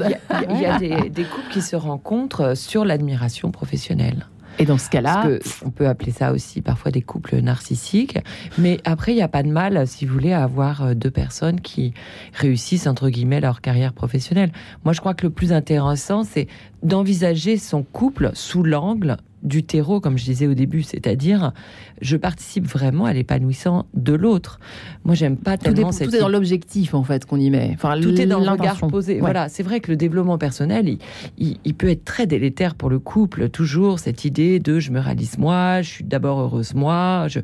[0.50, 4.26] Il y a, des, des couples qui se rencontrent sur l'admiration professionnelle.
[4.58, 5.28] Et dans ce cas-là,
[5.64, 8.18] on peut appeler ça aussi parfois des couples narcissiques.
[8.58, 11.10] Mais après, il n'y a pas de mal, si vous voulez, à avoir euh, deux
[11.10, 11.92] personnes qui
[12.32, 14.52] réussissent entre guillemets leur carrière professionnelle.
[14.84, 16.46] Moi, je crois que le plus intéressant, c'est
[16.82, 21.52] d'envisager son couple sous l'angle du terreau, comme je disais au début, c'est-à-dire
[22.00, 24.58] je participe vraiment à l'épanouissement de l'autre.
[25.04, 27.70] Moi, j'aime pas tellement tout est, dans l'objectif en fait qu'on y met.
[27.74, 29.20] Enfin, tout est dans le regard posé.
[29.20, 30.98] Voilà, c'est vrai que le développement personnel,
[31.38, 33.48] il, peut être très délétère pour le couple.
[33.50, 37.26] Toujours cette idée de je me réalise moi, je suis d'abord heureuse moi.
[37.28, 37.40] Je...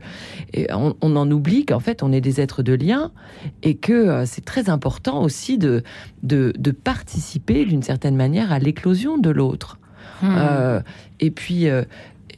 [0.54, 3.10] Et on, en oublie qu'en fait, on est des êtres de lien
[3.62, 5.82] et que euh, c'est très important aussi de,
[6.22, 9.79] de, de participer d'une certaine manière à l'éclosion de l'autre.
[10.22, 10.36] Hmm.
[10.38, 10.80] Euh,
[11.20, 11.68] et puis.
[11.68, 11.82] Euh,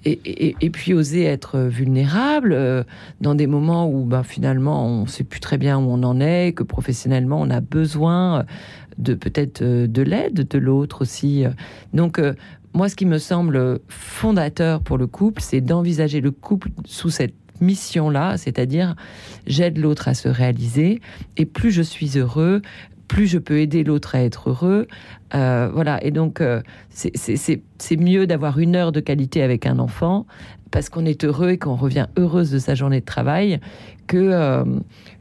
[0.04, 2.82] et, puis oser être vulnérable euh,
[3.20, 6.18] dans des moments où ben, finalement on ne sait plus très bien où on en
[6.20, 8.44] est, que professionnellement on a besoin
[8.98, 11.44] de peut-être de l'aide de l'autre aussi.
[11.94, 12.20] Donc
[12.74, 17.34] moi ce qui me semble fondateur pour le couple, c'est d'envisager le couple sous cette
[17.60, 18.94] mission-là, c'est-à-dire
[19.46, 21.00] j'aide l'autre à se réaliser
[21.36, 22.60] et plus je suis heureux,
[23.12, 24.86] plus je peux aider l'autre à être heureux.
[25.34, 30.24] Euh, voilà, et donc euh, c'est mieux d'avoir une heure de qualité avec un enfant
[30.70, 33.60] parce qu'on est heureux et qu'on revient heureuse de sa journée de travail
[34.06, 34.64] que euh,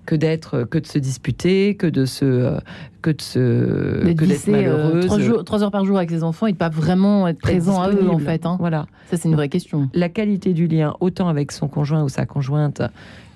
[0.06, 2.58] que d'être que de se disputer, que de se
[3.02, 5.44] que de se que d'être malheureuse.
[5.44, 8.10] Trois, heures par jour avec ses enfants et de pas vraiment être présent à eux
[8.10, 8.46] en fait.
[8.46, 8.56] Hein.
[8.58, 9.90] Voilà, ça c'est une vraie question.
[9.94, 12.82] La qualité du lien, autant avec son conjoint ou sa conjointe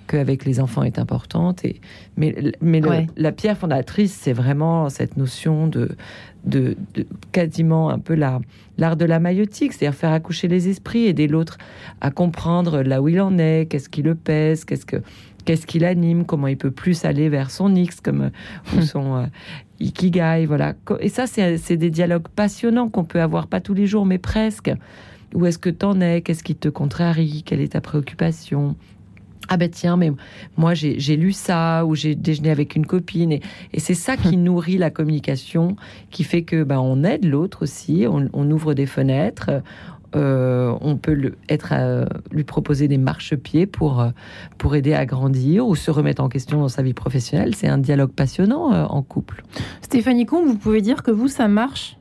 [0.07, 1.63] qu'avec les enfants est importante.
[1.65, 1.81] Et,
[2.17, 2.81] mais mais
[3.17, 5.95] la pierre fondatrice, c'est vraiment cette notion de,
[6.45, 6.75] de,
[7.31, 8.41] quasiment un peu l'art
[8.95, 11.57] de la maïotique, c'est-à-dire faire accoucher les esprits, aider l'autre
[12.01, 14.97] à comprendre là où il en est, qu'est-ce qui le pèse, qu'est-ce que
[15.45, 18.31] qu'est-ce qui l'anime, comment il peut plus aller vers son X comme
[18.73, 18.81] ou hmm.
[18.81, 19.25] son euh,
[19.79, 20.73] ikigai, voilà.
[20.99, 24.71] Et ça, c'est des dialogues passionnants qu'on peut avoir pas tous les jours, mais presque.
[25.33, 26.21] Où est-ce que t'en es?
[26.21, 27.43] Qu'est-ce qui te contrarie?
[27.45, 28.75] Quelle est ta préoccupation?
[29.47, 30.11] Ah ben tiens, mais
[30.57, 33.41] moi j'ai lu ça ou j'ai déjeuné avec une copine et,
[33.77, 35.75] c'est ça qui nourrit la communication,
[36.11, 39.49] qui fait que ben, on aide l'autre aussi, on, ouvre des fenêtres,
[40.15, 41.73] euh, on peut le, être
[42.31, 44.09] lui proposer des marchepieds pour euh,
[44.57, 47.55] pour aider à grandir ou se remettre en question dans sa vie professionnelle.
[47.55, 49.43] C'est un dialogue passionnant euh, en couple.
[49.81, 51.97] Stéphanie Combe, vous pouvez dire que vous ça marche?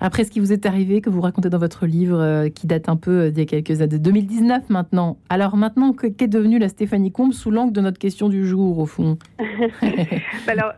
[0.00, 2.88] Après ce qui vous est arrivé, que vous racontez dans votre livre, euh, qui date
[2.88, 5.18] un peu euh, d'il y a quelques années, 2019 maintenant.
[5.28, 8.86] Alors maintenant, qu'est devenue la Stéphanie Combe sous l'angle de notre question du jour, au
[8.86, 9.18] fond
[10.46, 10.72] Alors,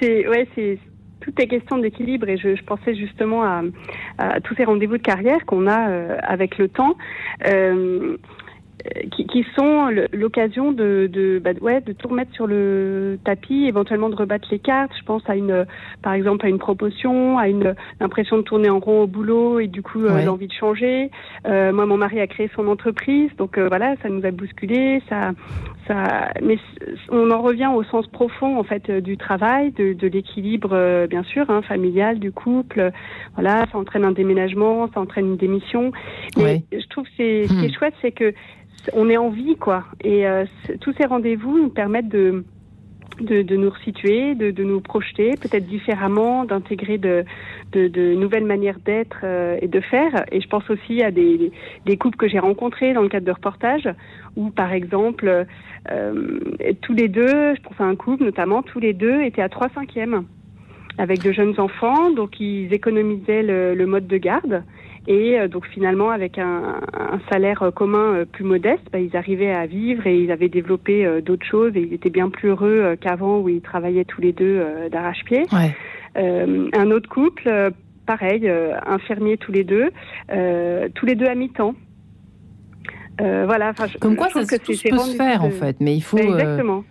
[0.00, 0.78] c'est ouais, c'est
[1.20, 3.62] tout est question d'équilibre et je, pensais justement à,
[4.44, 6.96] tous ces rendez-vous de carrière qu'on a euh, avec le temps.
[9.14, 14.08] Qui, qui, sont l'occasion de, de, bah, ouais, de tout remettre sur le tapis, éventuellement
[14.08, 14.92] de rebattre les cartes.
[14.98, 15.66] Je pense à une,
[16.02, 19.66] par exemple, à une promotion, à une impression de tourner en rond au boulot et
[19.66, 21.10] du coup euh, l'envie de changer.
[21.46, 25.02] Euh, moi, mon mari a créé son entreprise, donc euh, voilà, ça nous a bousculé.
[25.08, 25.32] Ça,
[25.86, 26.58] ça, mais
[27.10, 31.48] on en revient au sens profond en fait du travail, de, de l'équilibre, bien sûr,
[31.50, 32.90] hein, familial, du couple.
[33.34, 35.92] Voilà, ça entraîne un déménagement, ça entraîne une démission.
[36.36, 37.78] Mais je trouve que c'est, ce qui est hmm.
[37.78, 38.34] chouette, c'est que
[38.92, 39.84] on est en vie, quoi.
[40.02, 40.44] Et euh,
[40.80, 42.44] tous ces rendez-vous nous permettent de,
[43.20, 47.24] nous resituer, de, nous projeter, peut-être différemment, d'intégrer de,
[48.14, 50.24] nouvelles manières d'être euh, et de faire.
[50.32, 51.52] Et je pense aussi à des,
[51.86, 53.88] des couples que j'ai rencontrés dans le cadre de reportages,
[54.36, 55.46] où par exemple,
[55.90, 56.40] euh,
[56.82, 59.68] tous les deux, je pense à un couple notamment, tous les deux étaient à 3
[59.70, 60.24] cinquièmes
[61.00, 64.64] avec de jeunes enfants, donc ils économisaient le mode de garde.
[65.08, 66.80] Et euh, donc finalement, avec un,
[67.32, 71.08] salaire euh, commun euh, plus modeste, bah, ils arrivaient à vivre et ils avaient développé
[71.22, 74.62] d'autres choses et ils étaient bien plus heureux qu'avant où ils travaillaient tous les deux
[74.92, 75.46] d'arrache-pied.
[76.14, 77.72] un autre couple,
[78.06, 78.50] pareil,
[78.86, 79.88] infirmiers tous les deux,
[80.94, 81.74] tous les deux à mi-temps.
[83.18, 83.72] voilà.
[84.00, 86.18] Comme quoi, ça, peut se faire en fait, mais il faut.
[86.18, 86.84] exactement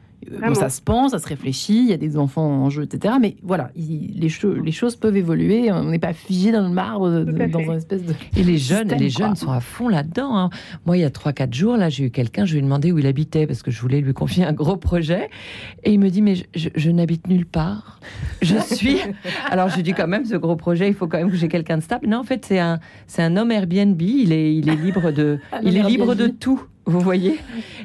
[0.54, 3.16] ça se pense, ça se réfléchit, il y a des enfants en jeu, etc.
[3.22, 4.30] Mais voilà, les,
[4.64, 5.72] les choses peuvent évoluer.
[5.72, 8.14] On n'est pas figé dans le marbre, dans une espèce de.
[8.36, 10.38] Et les jeunes, les jeunes sont à fond là-dedans.
[10.38, 10.50] Hein.
[10.86, 13.00] Moi, il y a 3-4 jours, là, j'ai eu quelqu'un, je lui ai demandé où
[13.00, 15.30] il habitait parce que je voulais lui confier un gros projet.
[15.84, 18.00] Et il me dit Mais je, n'habite nulle part.
[18.42, 18.98] Je suis.
[19.50, 21.48] Alors, je lui dis quand même, ce gros projet, il faut quand même que j'ai
[21.48, 22.08] quelqu'un de stable.
[22.08, 24.02] Non, en fait, c'est un, c'est un homme Airbnb.
[24.02, 26.62] Il est, il est libre de, il est libre de tout.
[26.88, 27.38] Vous voyez?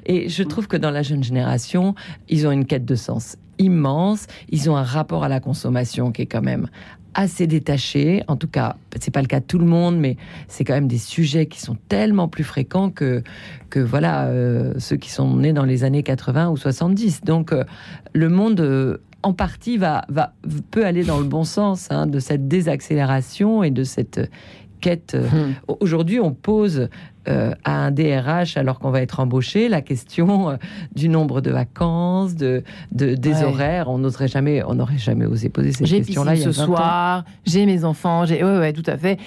[0.07, 1.95] Et je trouve que dans la jeune génération,
[2.29, 4.27] ils ont une quête de sens immense.
[4.49, 6.69] Ils ont un rapport à la consommation qui est quand même
[7.15, 8.23] assez détaché.
[8.29, 10.17] En tout cas, c'est pas le cas de tout le monde, mais
[10.49, 13.23] c'est quand même des sujets qui sont tellement plus fréquents que
[13.71, 17.23] que voilà euh, ceux qui sont nés dans les années 80 ou 70.
[17.25, 17.65] Donc euh,
[18.13, 20.33] le monde euh, en partie va, va
[20.71, 24.31] peut aller dans le bon sens hein, de cette désaccélération et de cette
[24.81, 25.17] quête.
[25.17, 25.55] Hum.
[25.81, 26.89] Aujourd'hui, on pose
[27.29, 30.57] euh, à un DRH alors qu'on va être embauché, la question euh,
[30.95, 35.73] du nombre de vacances, de, des horaires, on n'oserait jamais, on n'aurait jamais osé poser
[35.73, 36.35] cette question-là.
[36.35, 39.19] J'ai ce soir, j'ai mes enfants, j'ai, ouais, ouais, tout à fait.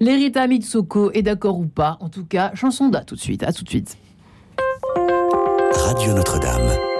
[0.00, 1.96] L'Erita Mitsoko est d'accord ou pas?
[2.00, 3.96] En tout cas, chanson d'A tout de suite, à tout de suite.
[5.72, 6.93] Radio Notre-Dame.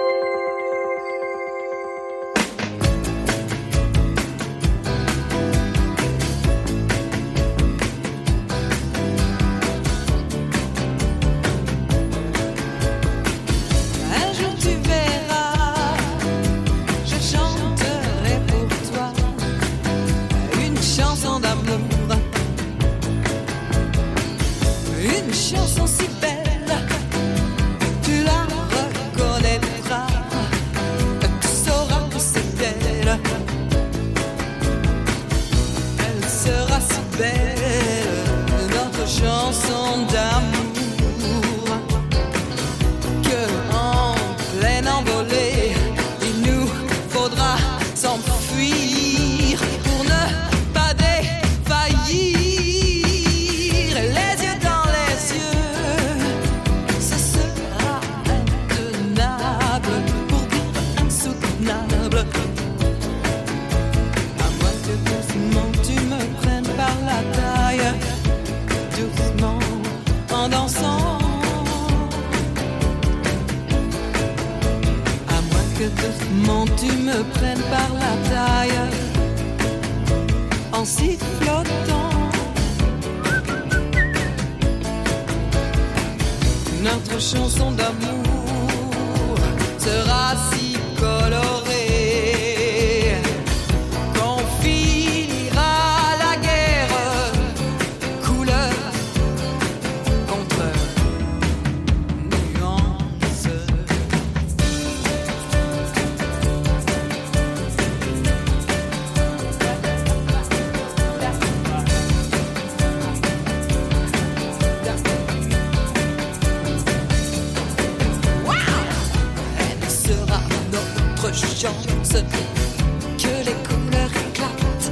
[121.65, 124.91] Que les couleurs éclatent,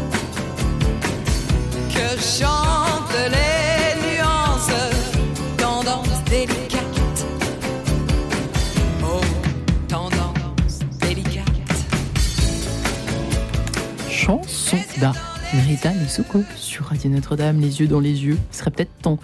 [1.89, 4.71] que chantent les nuances,
[5.57, 7.25] tendance délicate.
[9.03, 9.21] Oh,
[9.87, 11.45] tendance délicate.
[14.09, 15.13] Chanson d'A.
[15.67, 18.39] Rita Lesoko sur Radio Notre-Dame, les yeux dans les yeux.
[18.51, 19.19] Il serait peut-être temps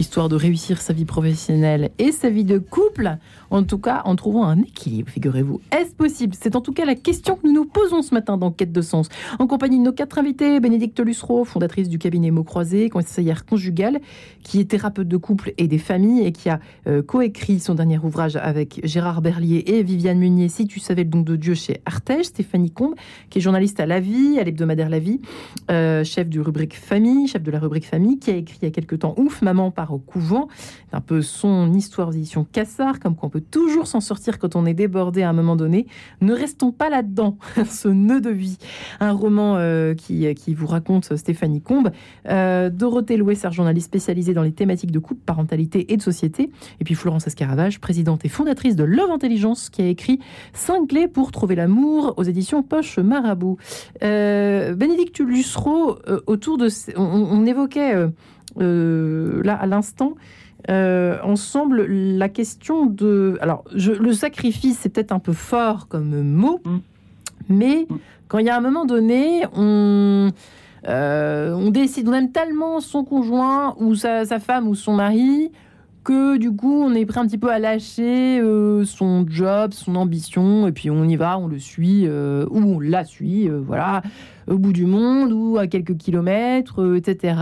[0.00, 3.18] histoire de réussir sa vie professionnelle et sa vie de couple,
[3.50, 5.60] en tout cas en trouvant un équilibre, figurez-vous.
[5.78, 6.34] Est-ce possible?
[6.40, 8.80] C'est en tout cas la question que nous nous posons ce matin dans Quête de
[8.80, 13.44] Sens, en compagnie de nos quatre invités, Bénédicte Lussereau, fondatrice du cabinet Mots Croisés, conseillère
[13.44, 14.00] conjugale,
[14.42, 17.98] qui est thérapeute de couple et des familles et qui a euh, coécrit son dernier
[17.98, 21.82] ouvrage avec Gérard Berlier et Viviane Munier, Si tu savais le don de Dieu chez
[21.84, 22.94] Artege, Stéphanie Combe,
[23.28, 25.20] qui est journaliste à La Vie, à l'hebdomadaire La Vie,
[25.70, 28.68] euh, chef du rubrique Famille, chef de la rubrique Famille, qui a écrit il y
[28.68, 30.48] a quelques temps Ouf, maman par au couvent.
[30.92, 34.66] un peu son histoire aux éditions Cassard, comme qu'on peut toujours s'en sortir quand on
[34.66, 35.86] est débordé à un moment donné.
[36.20, 37.36] Ne restons pas là-dedans,
[37.66, 38.58] ce nœud de vie.
[39.00, 41.90] Un roman euh, qui, vous raconte Stéphanie Combe.
[42.28, 46.50] Euh, Dorothée Louessard, journaliste spécialisée dans les thématiques de couple, parentalité et de société.
[46.80, 50.20] Et puis Florence Escaravage, présidente et fondatrice de Love Intelligence, qui a écrit
[50.54, 53.58] 5 clés pour trouver l'amour aux éditions Poche Marabout.
[54.02, 56.68] Euh, Bénédicte euh, autour de...
[56.96, 58.08] On, on évoquait euh,
[58.56, 60.14] là à l'instant.
[60.68, 63.38] Euh, ensemble la question de...
[63.40, 66.78] Alors, je, le sacrifice, c'est peut-être un peu fort comme mot, mm.
[67.48, 67.86] mais
[68.28, 70.30] quand il y a un moment donné, on,
[70.86, 75.50] euh, on décide, on aime tellement son conjoint ou sa, femme ou son mari
[76.02, 78.40] que du coup on est prêt un petit peu à lâcher
[78.84, 83.04] son job, son ambition, et puis on y va, on le suit, ou on la
[83.04, 84.02] suit, voilà,
[84.46, 87.34] au bout du monde, ou à quelques kilomètres, etc.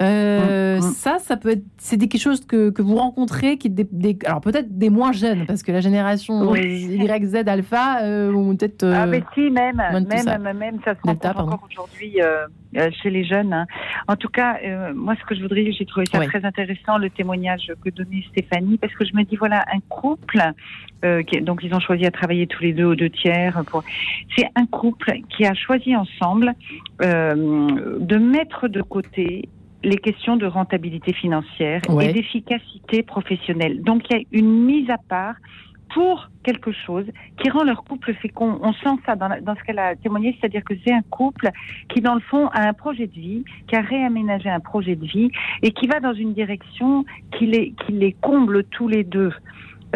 [0.00, 0.82] Euh, mm, mm.
[0.82, 4.78] Ça, ça peut être, c'est quelque chose que, que vous rencontrez, qui des, alors peut-être
[4.78, 8.84] des moins jeunes, parce que la génération Y, Z, Alpha, euh, ou peut-être.
[8.84, 10.38] ah, mais si, même, même, ça.
[10.38, 12.18] même, ça se rencontre encore aujourd'hui
[13.02, 13.52] chez les jeunes.
[13.52, 13.66] Hein.
[14.06, 14.58] En tout cas,
[14.94, 18.78] moi, ce que je voudrais, j'ai trouvé ça très intéressant, le témoignage que donnait Stéphanie,
[18.78, 20.40] parce que je me dis, voilà, un couple,
[21.26, 23.60] qui, donc ils ont choisi à travailler tous les deux aux deux tiers.
[23.66, 23.82] Pour...
[24.36, 26.54] C'est un couple qui a choisi ensemble
[27.00, 29.48] de mettre de côté
[29.82, 33.82] les questions de rentabilité financière et d'efficacité professionnelle.
[33.82, 35.34] Donc il y a une mise à part
[35.94, 37.04] pour quelque chose
[37.38, 38.58] qui rend leur couple fécond.
[38.62, 41.48] On sent ça dans, dans ce qu'elle a témoigné, c'est-à-dire que c'est un couple
[41.88, 45.04] qui, dans le fond, a un projet de vie, qui a réaménagé un projet de
[45.04, 45.30] vie
[45.62, 47.04] et qui va dans une direction
[47.36, 49.32] qui les, qui les comble tous les deux.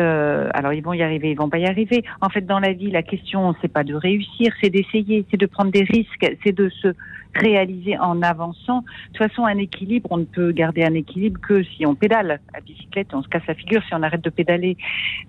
[0.01, 2.03] Euh, alors ils vont y arriver, ils vont pas y arriver.
[2.21, 5.47] En fait, dans la vie, la question c'est pas de réussir, c'est d'essayer, c'est de
[5.47, 6.89] prendre des risques, c'est de se
[7.35, 8.81] réaliser en avançant.
[8.81, 12.41] De toute façon, un équilibre, on ne peut garder un équilibre que si on pédale.
[12.53, 14.77] À bicyclette, on se casse la figure si on arrête de pédaler.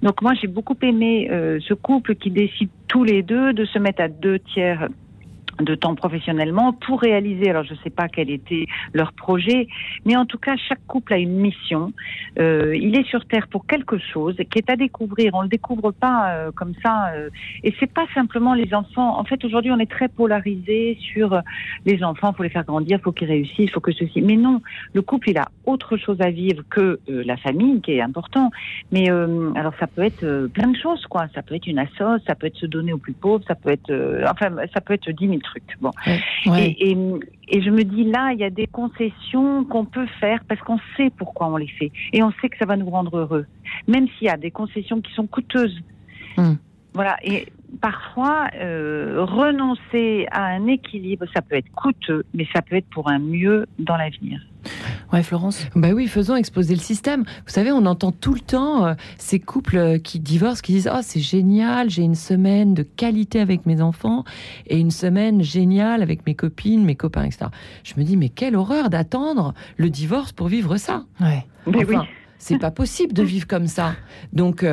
[0.01, 3.79] Donc moi, j'ai beaucoup aimé euh, ce couple qui décide tous les deux de se
[3.79, 4.87] mettre à deux tiers
[5.59, 9.67] de temps professionnellement pour réaliser, alors je ne sais pas quel était leur projet,
[10.05, 11.93] mais en tout cas, chaque couple a une mission.
[12.39, 15.33] Euh, il est sur Terre pour quelque chose qui est à découvrir.
[15.33, 17.11] On ne le découvre pas euh, comme ça.
[17.13, 17.29] Euh,
[17.63, 19.17] et c'est pas simplement les enfants.
[19.17, 21.41] En fait, aujourd'hui, on est très polarisé sur
[21.85, 24.21] les enfants, faut les faire grandir, faut qu'ils réussissent, faut que ceci.
[24.21, 24.61] Mais non,
[24.93, 28.51] le couple, il a autre chose à vivre que la famille, qui est important.
[28.91, 31.27] Mais alors, ça peut être plein de choses, quoi.
[31.33, 33.69] Ça peut être une assoce, ça peut être se donner aux plus pauvres, ça peut
[33.69, 33.91] être,
[34.29, 35.63] enfin, ça peut être dix mille truc.
[35.81, 35.91] Bon.
[36.57, 40.59] Et, et, je me dis là, il y a des concessions qu'on peut faire parce
[40.61, 43.45] qu'on sait pourquoi on les fait et on sait que ça va nous rendre heureux,
[43.87, 45.79] même s'il y a des concessions qui sont coûteuses.
[46.37, 46.55] Hmm.
[46.95, 47.17] Voilà.
[47.23, 47.47] Et
[47.81, 53.09] parfois, euh, renoncer à un équilibre, ça peut être coûteux, mais ça peut être pour
[53.09, 54.39] un mieux dans l'avenir.
[55.11, 55.67] Ouais, Florence?
[55.75, 57.23] Bah oui, faisons exploser le système.
[57.23, 60.89] Vous savez, on entend tout le temps euh, ces couples euh, qui divorcent, qui disent
[60.91, 64.23] Oh, c'est génial, j'ai une semaine de qualité avec mes enfants
[64.67, 67.47] et une semaine géniale avec mes copines, mes copains, etc.
[67.83, 71.03] Je me dis Mais quelle horreur d'attendre le divorce pour vivre ça.
[71.19, 71.45] Ouais.
[71.67, 71.97] Mais oui
[72.37, 73.95] c'est pas possible de vivre comme ça.
[74.31, 74.63] Donc,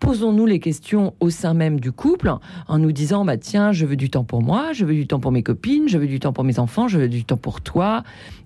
[0.00, 2.32] posons-nous les questions au sein même du couple
[2.68, 5.20] en nous disant bah tiens je veux du temps pour moi je veux du temps
[5.20, 7.60] pour mes copines je veux du temps pour mes enfants je veux du temps pour
[7.60, 8.02] toi.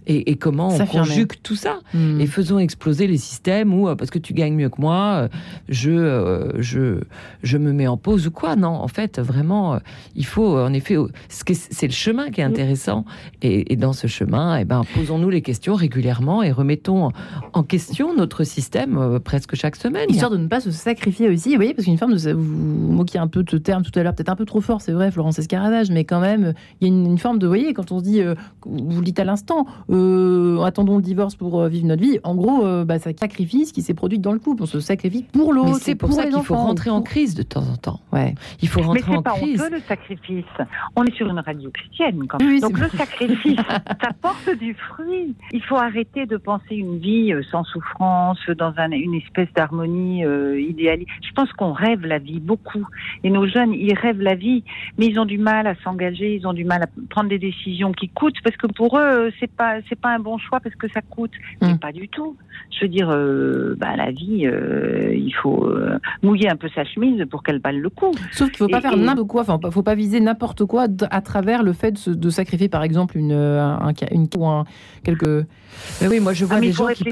[0.07, 2.21] Et, comment on conjugue tout ça hmm.
[2.21, 5.29] et faisons exploser les systèmes où euh, parce que tu gagnes mieux que moi euh,
[5.69, 7.01] je euh, je
[7.45, 8.57] je me mets en pause ou quoi.
[8.57, 9.79] Non en fait vraiment
[10.17, 10.97] il faut en effet
[11.29, 13.05] c'est le chemin qui est intéressant.
[13.43, 17.13] Et, dans ce chemin et eh ben posons-nous les questions régulièrement et remettons
[17.53, 20.11] en question notre système presque chaque semaine.
[20.11, 23.19] Histoire de ne pas se sacrifier aussi vous voyez parce qu'une forme de vous moquiez
[23.19, 25.11] un peu de ce terme tout à l'heure peut-être un peu trop fort c'est vrai
[25.11, 27.99] Florence Escaravage mais quand même il y a une, forme de vous voyez quand on
[27.99, 28.23] se dit
[28.67, 32.19] vous le dites à l'instant euh, attendons le divorce pour euh, vivre notre vie.
[32.25, 34.63] En gros, euh, bah, c'est un sacrifice qui s'est produit dans le couple.
[34.63, 35.79] On se sacrifie pour l'autre.
[35.81, 38.01] C'est pour, ça qu'il faut rentrer en crise de temps en temps.
[38.13, 38.35] Ouais.
[38.63, 39.43] Il faut rentrer en crise.
[39.43, 40.45] Mais c'est pas le sacrifice.
[40.97, 42.61] On est sur une radio chrétienne quand même.
[42.61, 43.57] Donc le sacrifice,
[44.03, 45.35] ça porte du fruit.
[45.53, 51.11] Il faut arrêter de penser une vie sans souffrance, dans une espèce d'harmonie idéaliste.
[51.23, 52.87] Je pense qu'on rêve la vie beaucoup.
[53.25, 54.65] Et nos jeunes, ils rêvent la vie,
[54.99, 57.93] mais ils ont du mal à s'engager, ils ont du mal à prendre des décisions
[57.93, 60.89] qui coûtent, parce que pour eux, c'est pas c'est pas un bon choix parce que
[60.89, 61.33] ça coûte.
[61.61, 61.79] Mais mm.
[61.79, 62.37] pas du tout.
[62.71, 66.85] Je veux dire, euh, bah, la vie, euh, il faut euh, mouiller un peu sa
[66.85, 68.13] chemise pour qu'elle balle le coup.
[68.33, 69.43] Sauf qu'il faut pas faire n'importe quoi.
[69.43, 73.33] Enfin, faut pas viser n'importe quoi à travers le fait de, sacrifier, par exemple, une,
[73.33, 74.65] un, une, ou un,
[75.05, 75.47] quelques.
[76.01, 77.05] Mais oui, moi je vois ah, des gens qui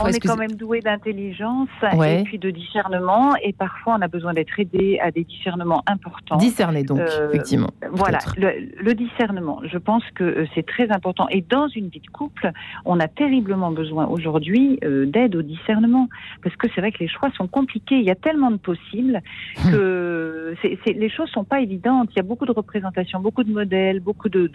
[0.00, 4.34] on est quand même doué d'intelligence et puis de discernement, et parfois on a besoin
[4.34, 6.36] d'être aidé à des discernements importants.
[6.36, 7.70] Discerner donc, euh, effectivement.
[7.92, 11.28] Voilà, le, discernement, je pense que euh, c'est très important.
[11.30, 12.50] Et dans une vie de couple,
[12.84, 16.08] on a terriblement besoin aujourd'hui euh, d'aide au discernement,
[16.42, 17.96] parce que c'est vrai que les choix sont compliqués.
[17.96, 19.20] Il y a tellement de possibles
[19.64, 19.70] hmm.
[19.70, 20.54] que
[20.86, 22.08] les choses sont pas évidentes.
[22.12, 24.48] Il y a beaucoup de représentations, beaucoup de modèles, beaucoup de,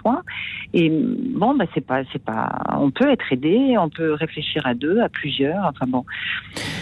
[0.00, 0.22] choix.
[0.72, 2.58] Et bon, bah c'est pas, c'est pas.
[2.78, 5.64] On peut être aidé, on peut réfléchir à deux, à plusieurs.
[5.64, 6.04] Enfin bon.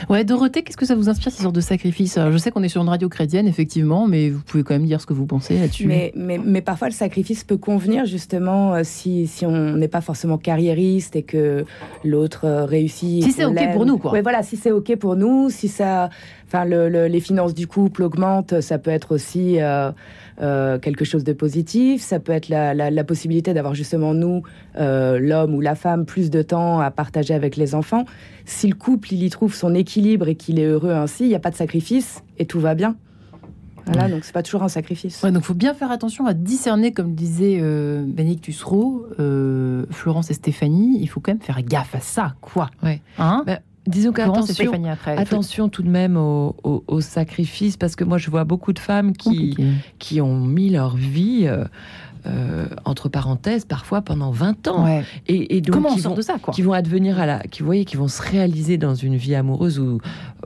[0.09, 2.18] Ouais, Dorothée, qu'est-ce que ça vous inspire ces sortes de sacrifices?
[2.18, 5.01] Je sais qu'on est sur une radio chrétienne, effectivement, mais vous pouvez quand même dire
[5.01, 5.87] ce que vous pensez là-dessus.
[5.87, 10.01] Mais, mais, mais, parfois, le sacrifice peut convenir justement euh, si, si on n'est pas
[10.01, 11.64] forcément carriériste et que
[12.05, 13.22] l'autre euh, réussit.
[13.22, 14.12] Si c'est ok pour nous, quoi.
[14.12, 16.11] Ouais, voilà, si c'est ok pour nous, si ça,
[16.55, 19.61] enfin, le, les finances du couple augmentent, ça peut être aussi.
[19.61, 19.90] Euh,
[20.42, 22.02] euh, quelque chose de positif.
[22.02, 24.42] Ça peut être la, possibilité d'avoir justement nous,
[24.76, 28.05] euh, l'homme ou la femme, plus de temps à partager avec les enfants.
[28.44, 31.36] Si le couple il y trouve son équilibre et qu'il est heureux ainsi, il n'y
[31.36, 32.96] a pas de sacrifice et tout va bien.
[33.86, 35.22] Voilà, donc c'est pas toujours un sacrifice.
[35.22, 40.30] Ouais, donc faut bien faire attention à discerner, comme disait euh, Bénédicte Tussereau, euh, Florence
[40.30, 42.70] et Stéphanie, il faut quand même faire gaffe à ça, quoi.
[42.82, 43.02] Ouais.
[43.18, 43.44] Hein?
[43.46, 44.72] Bah, Disons qu'attention,
[45.05, 46.55] attention tout de même au,
[46.87, 49.57] au, sacrifice, parce que moi je vois beaucoup de femmes qui,
[49.99, 51.49] qui ont mis leur vie
[52.26, 55.02] euh, entre parenthèses, parfois pendant 20 ans.
[55.26, 56.54] Et, donc, Comment on sort de ça, quoi?
[56.54, 59.78] Qui vont advenir à la, qui voyez, qui vont se réaliser dans une vie amoureuse
[59.78, 60.00] ou,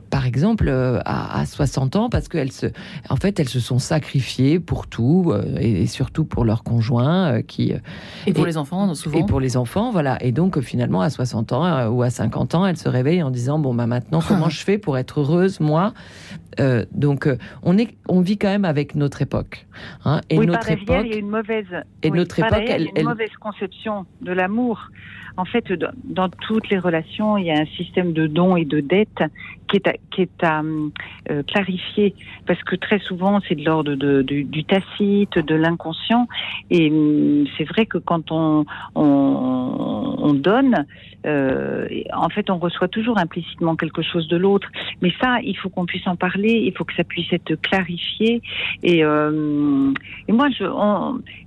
[0.09, 2.67] par exemple, euh, à, 60 ans, parce qu'elles se,
[3.09, 7.73] en fait, elles se sont sacrifiées pour tout euh, et, surtout pour leur conjoint, qui
[8.25, 9.19] et pour les enfants souvent?
[9.19, 10.21] Et pour les enfants, voilà.
[10.23, 13.59] Et donc finalement, à 60 ans ou à 50 ans, elles se réveillent en disant
[13.59, 15.93] bon bah maintenant, comment je fais pour être heureuse moi?
[16.59, 19.67] Euh, donc, euh, on, est, on vit quand même avec notre époque.
[20.05, 21.67] Hein, et notre époque, il y a une mauvaise,
[22.03, 24.89] et notre époque, elle, une mauvaise conception de l'amour.
[25.37, 25.71] En fait,
[26.03, 29.23] dans, toutes les relations, il y a un système de dons et de dettes
[29.69, 30.61] qui est à, qui est à
[31.29, 32.13] euh, clarifier,
[32.45, 36.27] parce que très souvent, c'est de l'ordre de, du tacite, de l'inconscient.
[36.69, 38.65] Et hum, c'est vrai que quand on,
[38.95, 40.85] on, on donne,
[41.25, 44.69] euh, en fait, on reçoit toujours implicitement quelque chose de l'autre.
[45.01, 48.41] Mais ça, il faut qu'on puisse en parler, il faut que ça puisse être clarifié.
[48.83, 49.91] Et, euh,
[50.27, 50.65] et moi, je,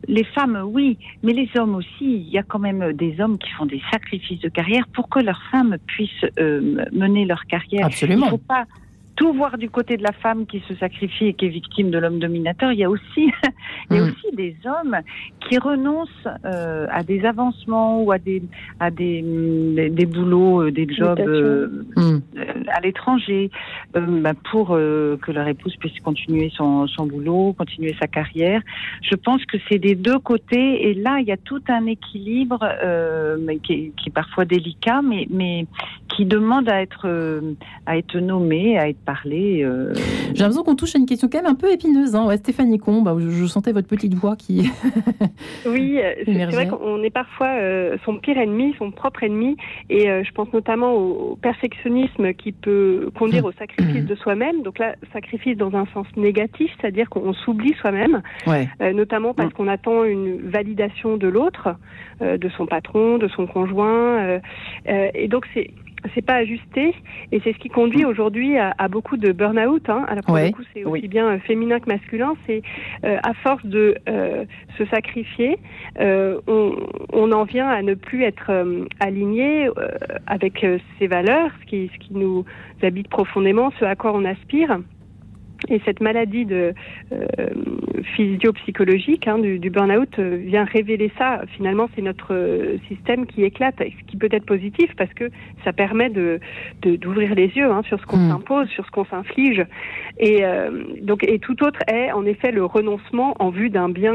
[0.09, 1.91] les femmes, oui, mais les hommes aussi.
[2.01, 5.21] Il y a quand même des hommes qui font des sacrifices de carrière pour que
[5.21, 7.87] leurs femmes puissent euh, mener leur carrière.
[8.21, 8.67] Il faut pas
[9.17, 11.99] tout voir du côté de la femme qui se sacrifie et qui est victime de
[11.99, 12.73] l'homme dominateur.
[12.73, 13.05] Il y a aussi,
[13.91, 14.09] il y a mm.
[14.09, 14.97] aussi des hommes
[15.41, 16.09] qui renoncent
[16.45, 18.43] euh, à des avancements ou à des
[18.81, 22.21] à des mm, des, boulots, euh, des jobs euh, mm.
[22.69, 23.51] à l'étranger
[23.93, 28.63] bah, pour que leur épouse puisse continuer son, son boulot, continuer sa carrière.
[29.03, 32.61] Je pense que c'est des deux côtés et là il y a tout un équilibre
[33.63, 35.67] qui, qui, est parfois délicat, mais mais
[36.09, 37.09] qui demande à être
[37.87, 39.63] à être nommé, à être parler.
[39.63, 39.93] Euh,
[40.35, 42.15] J'ai l'impression qu'on touche à une question quand même un peu épineuse.
[42.15, 42.29] Hein.
[42.37, 44.71] Stéphanie Combe, bah, je, sentais votre petite voix qui.
[45.67, 49.57] oui, euh, c'est vrai qu'on est parfois euh, son pire ennemi, son propre ennemi.
[49.91, 54.63] Et je pense notamment au perfectionnisme qui peut conduire au sacrifice de soi-même.
[54.63, 58.23] Donc là, sacrifice dans un sens négatif, c'est-à-dire qu'on s'oublie soi-même,
[58.81, 61.77] notamment parce qu'on attend une validation de l'autre,
[62.21, 64.41] de son patron, de son conjoint.
[64.87, 65.71] et donc c'est
[66.15, 66.95] c'est pas ajusté
[67.31, 69.89] et c'est ce qui conduit aujourd'hui à, beaucoup de burn-out.
[69.89, 70.05] Hein.
[70.09, 72.35] Alors pour le coup, c'est aussi bien euh, féminin que masculin.
[72.47, 72.63] C'est
[73.05, 74.45] euh, à force de euh,
[74.79, 75.59] se sacrifier,
[75.99, 76.77] on,
[77.13, 78.51] on, en vient à ne plus être
[79.01, 79.69] aligné
[80.27, 80.67] avec
[80.99, 82.45] ses valeurs, ce qui, ce qui nous
[82.83, 84.79] habite profondément, ce à quoi on aspire.
[85.69, 86.75] Et cette maladie de
[87.13, 87.27] euh,
[88.17, 91.43] physio-psychologique hein, du, burn-out euh, vient révéler ça.
[91.57, 95.31] Finalement, c'est notre euh, système qui éclate, ce qui peut être positif parce que
[95.65, 96.41] ça permet de
[96.83, 98.31] d'ouvrir les yeux hein, sur ce qu'on hmm.
[98.31, 99.65] s'impose, sur ce qu'on s'inflige.
[100.19, 100.43] Et
[101.01, 104.15] donc, et tout autre est en effet le renoncement en vue d'un bien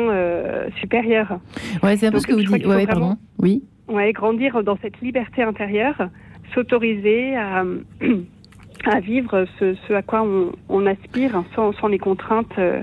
[0.80, 1.40] supérieur.
[1.82, 2.66] Ouais, c'est un peu ce que vous dites.
[2.66, 3.18] Ouais, pardon.
[3.40, 3.64] Oui.
[3.88, 6.10] Ouais, grandir dans cette liberté intérieure,
[6.54, 7.64] s'autoriser à
[8.86, 10.26] à vivre ce, à quoi
[10.70, 12.82] on, aspire sans, sans, les contraintes euh,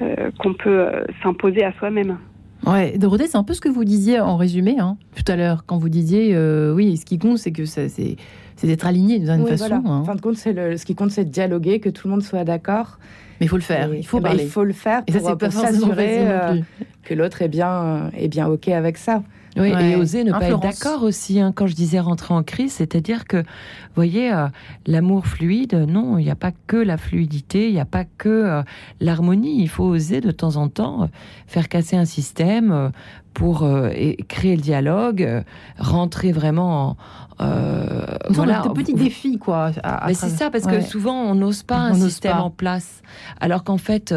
[0.00, 2.18] euh, qu'on peut euh, s'imposer à soi-même.
[2.66, 5.64] Ouais, Dorothée, c'est un peu ce que vous disiez en résumé hein, tout à l'heure,
[5.66, 6.36] quand vous disiez
[6.72, 9.82] oui, ce qui compte, c'est que c'est c'est d'être aligné d'une certaine façon.
[9.86, 10.00] Hein.
[10.00, 12.12] En fin de compte, c'est le, ce qui compte, c'est de dialoguer, que tout le
[12.12, 12.98] monde soit d'accord.
[13.40, 15.36] Mais il faut le faire, il faut eh ben, Il faut le faire pour, et
[15.36, 16.62] pour s'assurer
[17.02, 19.24] que l'autre est bien, est bien OK avec ça.
[19.56, 21.40] Oui, et oser ne pas être d'accord aussi.
[21.40, 24.46] Hein, quand je disais rentrer en crise, c'est-à-dire que, vous voyez, euh,
[24.86, 28.28] l'amour fluide, non, il n'y a pas que la fluidité, il n'y a pas que
[28.28, 28.62] euh,
[29.00, 29.60] l'harmonie.
[29.62, 31.06] Il faut oser de temps en temps euh,
[31.46, 32.90] faire casser un système
[33.34, 33.66] pour
[34.28, 35.42] créer le dialogue,
[35.78, 36.96] rentrer vraiment
[37.38, 37.46] en,
[38.28, 39.70] voilà, de petits défis quoi.
[40.06, 43.00] mais c'est ça parce que souvent on n'ose pas un système en place,
[43.40, 44.14] alors qu'en fait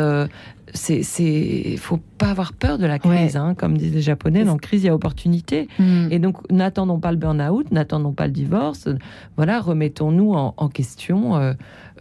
[0.74, 4.44] c'est, c'est, faut pas avoir peur de la crise, hein, comme disent les Japonais.
[4.44, 5.68] Dans crise, il y a opportunité.
[5.80, 6.08] Hmm.
[6.12, 8.88] Et donc, n'attendons pas le burn-out, n'attendons pas le divorce.
[9.36, 11.54] Voilà, remettons-nous en, question euh,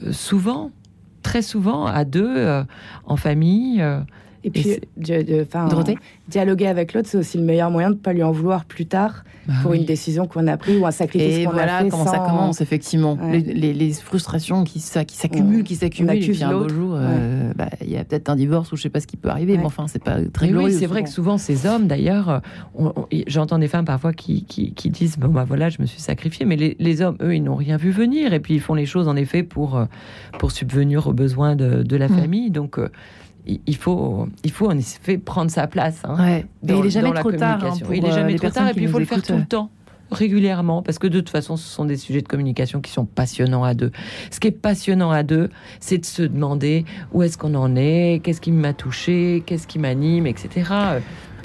[0.02, 0.70] euh, souvent,
[1.22, 2.64] très souvent, à deux, euh,
[3.04, 3.84] en famille.
[4.44, 4.76] Et puis,
[6.28, 8.86] dialoguer avec l'autre, c'est aussi le meilleur moyen de ne pas lui en vouloir plus
[8.86, 11.88] tard bah pour une décision qu'on a prise ou un sacrifice qu'on voilà a fait.
[11.88, 13.18] comment ça commence, effectivement.
[13.32, 14.74] Les, frustrations qui,
[15.06, 16.16] qui s'accumulent, qui s'accumulent.
[16.16, 18.80] Et puis un beau jour, euh, bah, il y a peut-être un divorce ou je
[18.80, 20.68] ne sais pas ce qui peut arriver, mais enfin, c'est pas très glorieux.
[20.68, 22.42] Oui, c'est vrai que souvent, ces hommes, d'ailleurs,
[23.26, 26.56] j'entends des femmes parfois qui, qui, disent Bon, bah voilà, je me suis sacrifiée, mais
[26.56, 29.16] les, hommes, eux, ils n'ont rien vu venir et puis ils font les choses, en
[29.16, 29.86] effet, pour, euh,
[30.38, 32.18] pour subvenir aux besoins de, de la mmh.
[32.18, 32.50] famille.
[32.50, 32.88] Donc, euh,
[33.46, 36.00] il faut, il faut en effet prendre sa place.
[36.04, 36.46] Hein, ouais.
[36.62, 37.64] il n'est jamais trop tard.
[37.64, 39.70] Hein, il est jamais trop tard et puis il faut le faire tout le temps
[40.10, 43.64] régulièrement, parce que de toute façon, ce sont des sujets de communication qui sont passionnants
[43.64, 43.90] à deux.
[44.30, 48.20] Ce qui est passionnant à deux, c'est de se demander où est-ce qu'on en est,
[48.22, 50.70] qu'est-ce qui m'a touché, qu'est-ce qui m'anime, etc.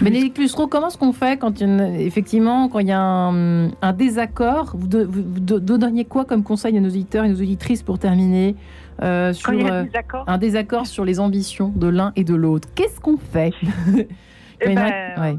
[0.02, 3.02] Bénédicte Lussereau, comment est-ce qu'on fait quand il y a, effectivement quand il y a
[3.02, 4.74] un, désaccord?
[4.78, 8.56] Vous, donneriez quoi comme conseil à nos auditeurs et nos auditrices pour terminer?
[9.02, 9.86] Euh, sur euh,
[10.28, 12.68] un désaccord sur les ambitions de l'un et de l'autre.
[12.76, 13.54] Qu'est-ce qu'on fait?
[14.62, 15.36] eh ben, euh,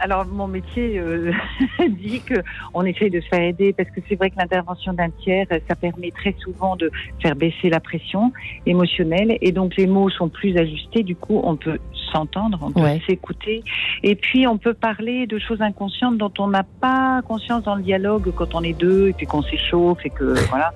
[0.00, 1.00] Alors mon métier
[1.88, 2.34] dit que
[2.74, 5.74] on essaye de se faire aider parce que c'est vrai que l'intervention d'un tiers, ça
[5.74, 6.90] permet très souvent de
[7.20, 8.32] faire baisser la pression
[8.66, 11.02] émotionnelle et donc les mots sont plus ajustés.
[11.02, 11.78] Du coup, on peut
[12.12, 13.62] s'entendre, on peut s'écouter
[14.02, 17.82] et puis on peut parler de choses inconscientes dont on n'a pas conscience dans le
[17.82, 20.72] dialogue quand on est deux et puis qu'on s'échauffe et que voilà.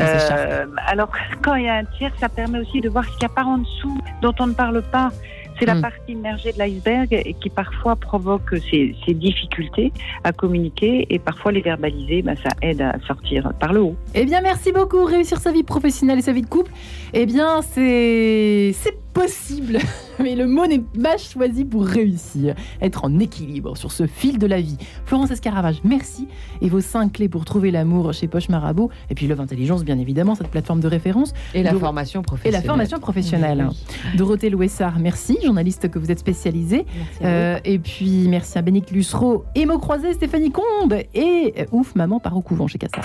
[0.00, 1.10] Euh, alors,
[1.42, 3.34] quand il y a un tiers, ça permet aussi de voir ce qu'il n'y a
[3.34, 5.10] pas en dessous, dont on ne parle pas.
[5.58, 5.82] C'est la hmm.
[5.82, 9.92] partie immergée de l'iceberg qui parfois provoque ces, difficultés
[10.24, 13.96] à communiquer et parfois les verbaliser, bah, ça aide à sortir par le haut.
[14.14, 15.04] Eh bien, merci beaucoup.
[15.04, 16.70] Réussir sa vie professionnelle et sa vie de couple,
[17.14, 18.74] eh bien, c'est
[19.16, 19.78] possible.
[20.22, 22.54] Mais le mot n'est pas choisi pour réussir.
[22.80, 24.76] Être en équilibre sur ce fil de la vie.
[25.04, 26.28] Florence Escaravage, merci.
[26.60, 28.90] Et vos cinq clés pour trouver l'amour chez Poche Marabout.
[29.10, 31.32] Et puis Love Intelligence, bien évidemment, cette plateforme de référence.
[31.54, 32.60] Et la formation professionnelle.
[32.60, 33.68] Et la formation professionnelle.
[34.16, 35.38] Dorothée Louessard, merci.
[35.42, 36.84] Journaliste que vous êtes spécialisée.
[37.22, 42.20] Euh, et puis merci à Bénique Lussereau, Emo Croisé, Stéphanie Combe et euh, Ouf Maman
[42.20, 43.04] par au couvent chez Cassar.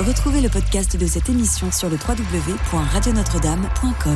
[0.00, 4.14] Retrouvez le podcast de cette émission sur le www.radionotre-dame.com.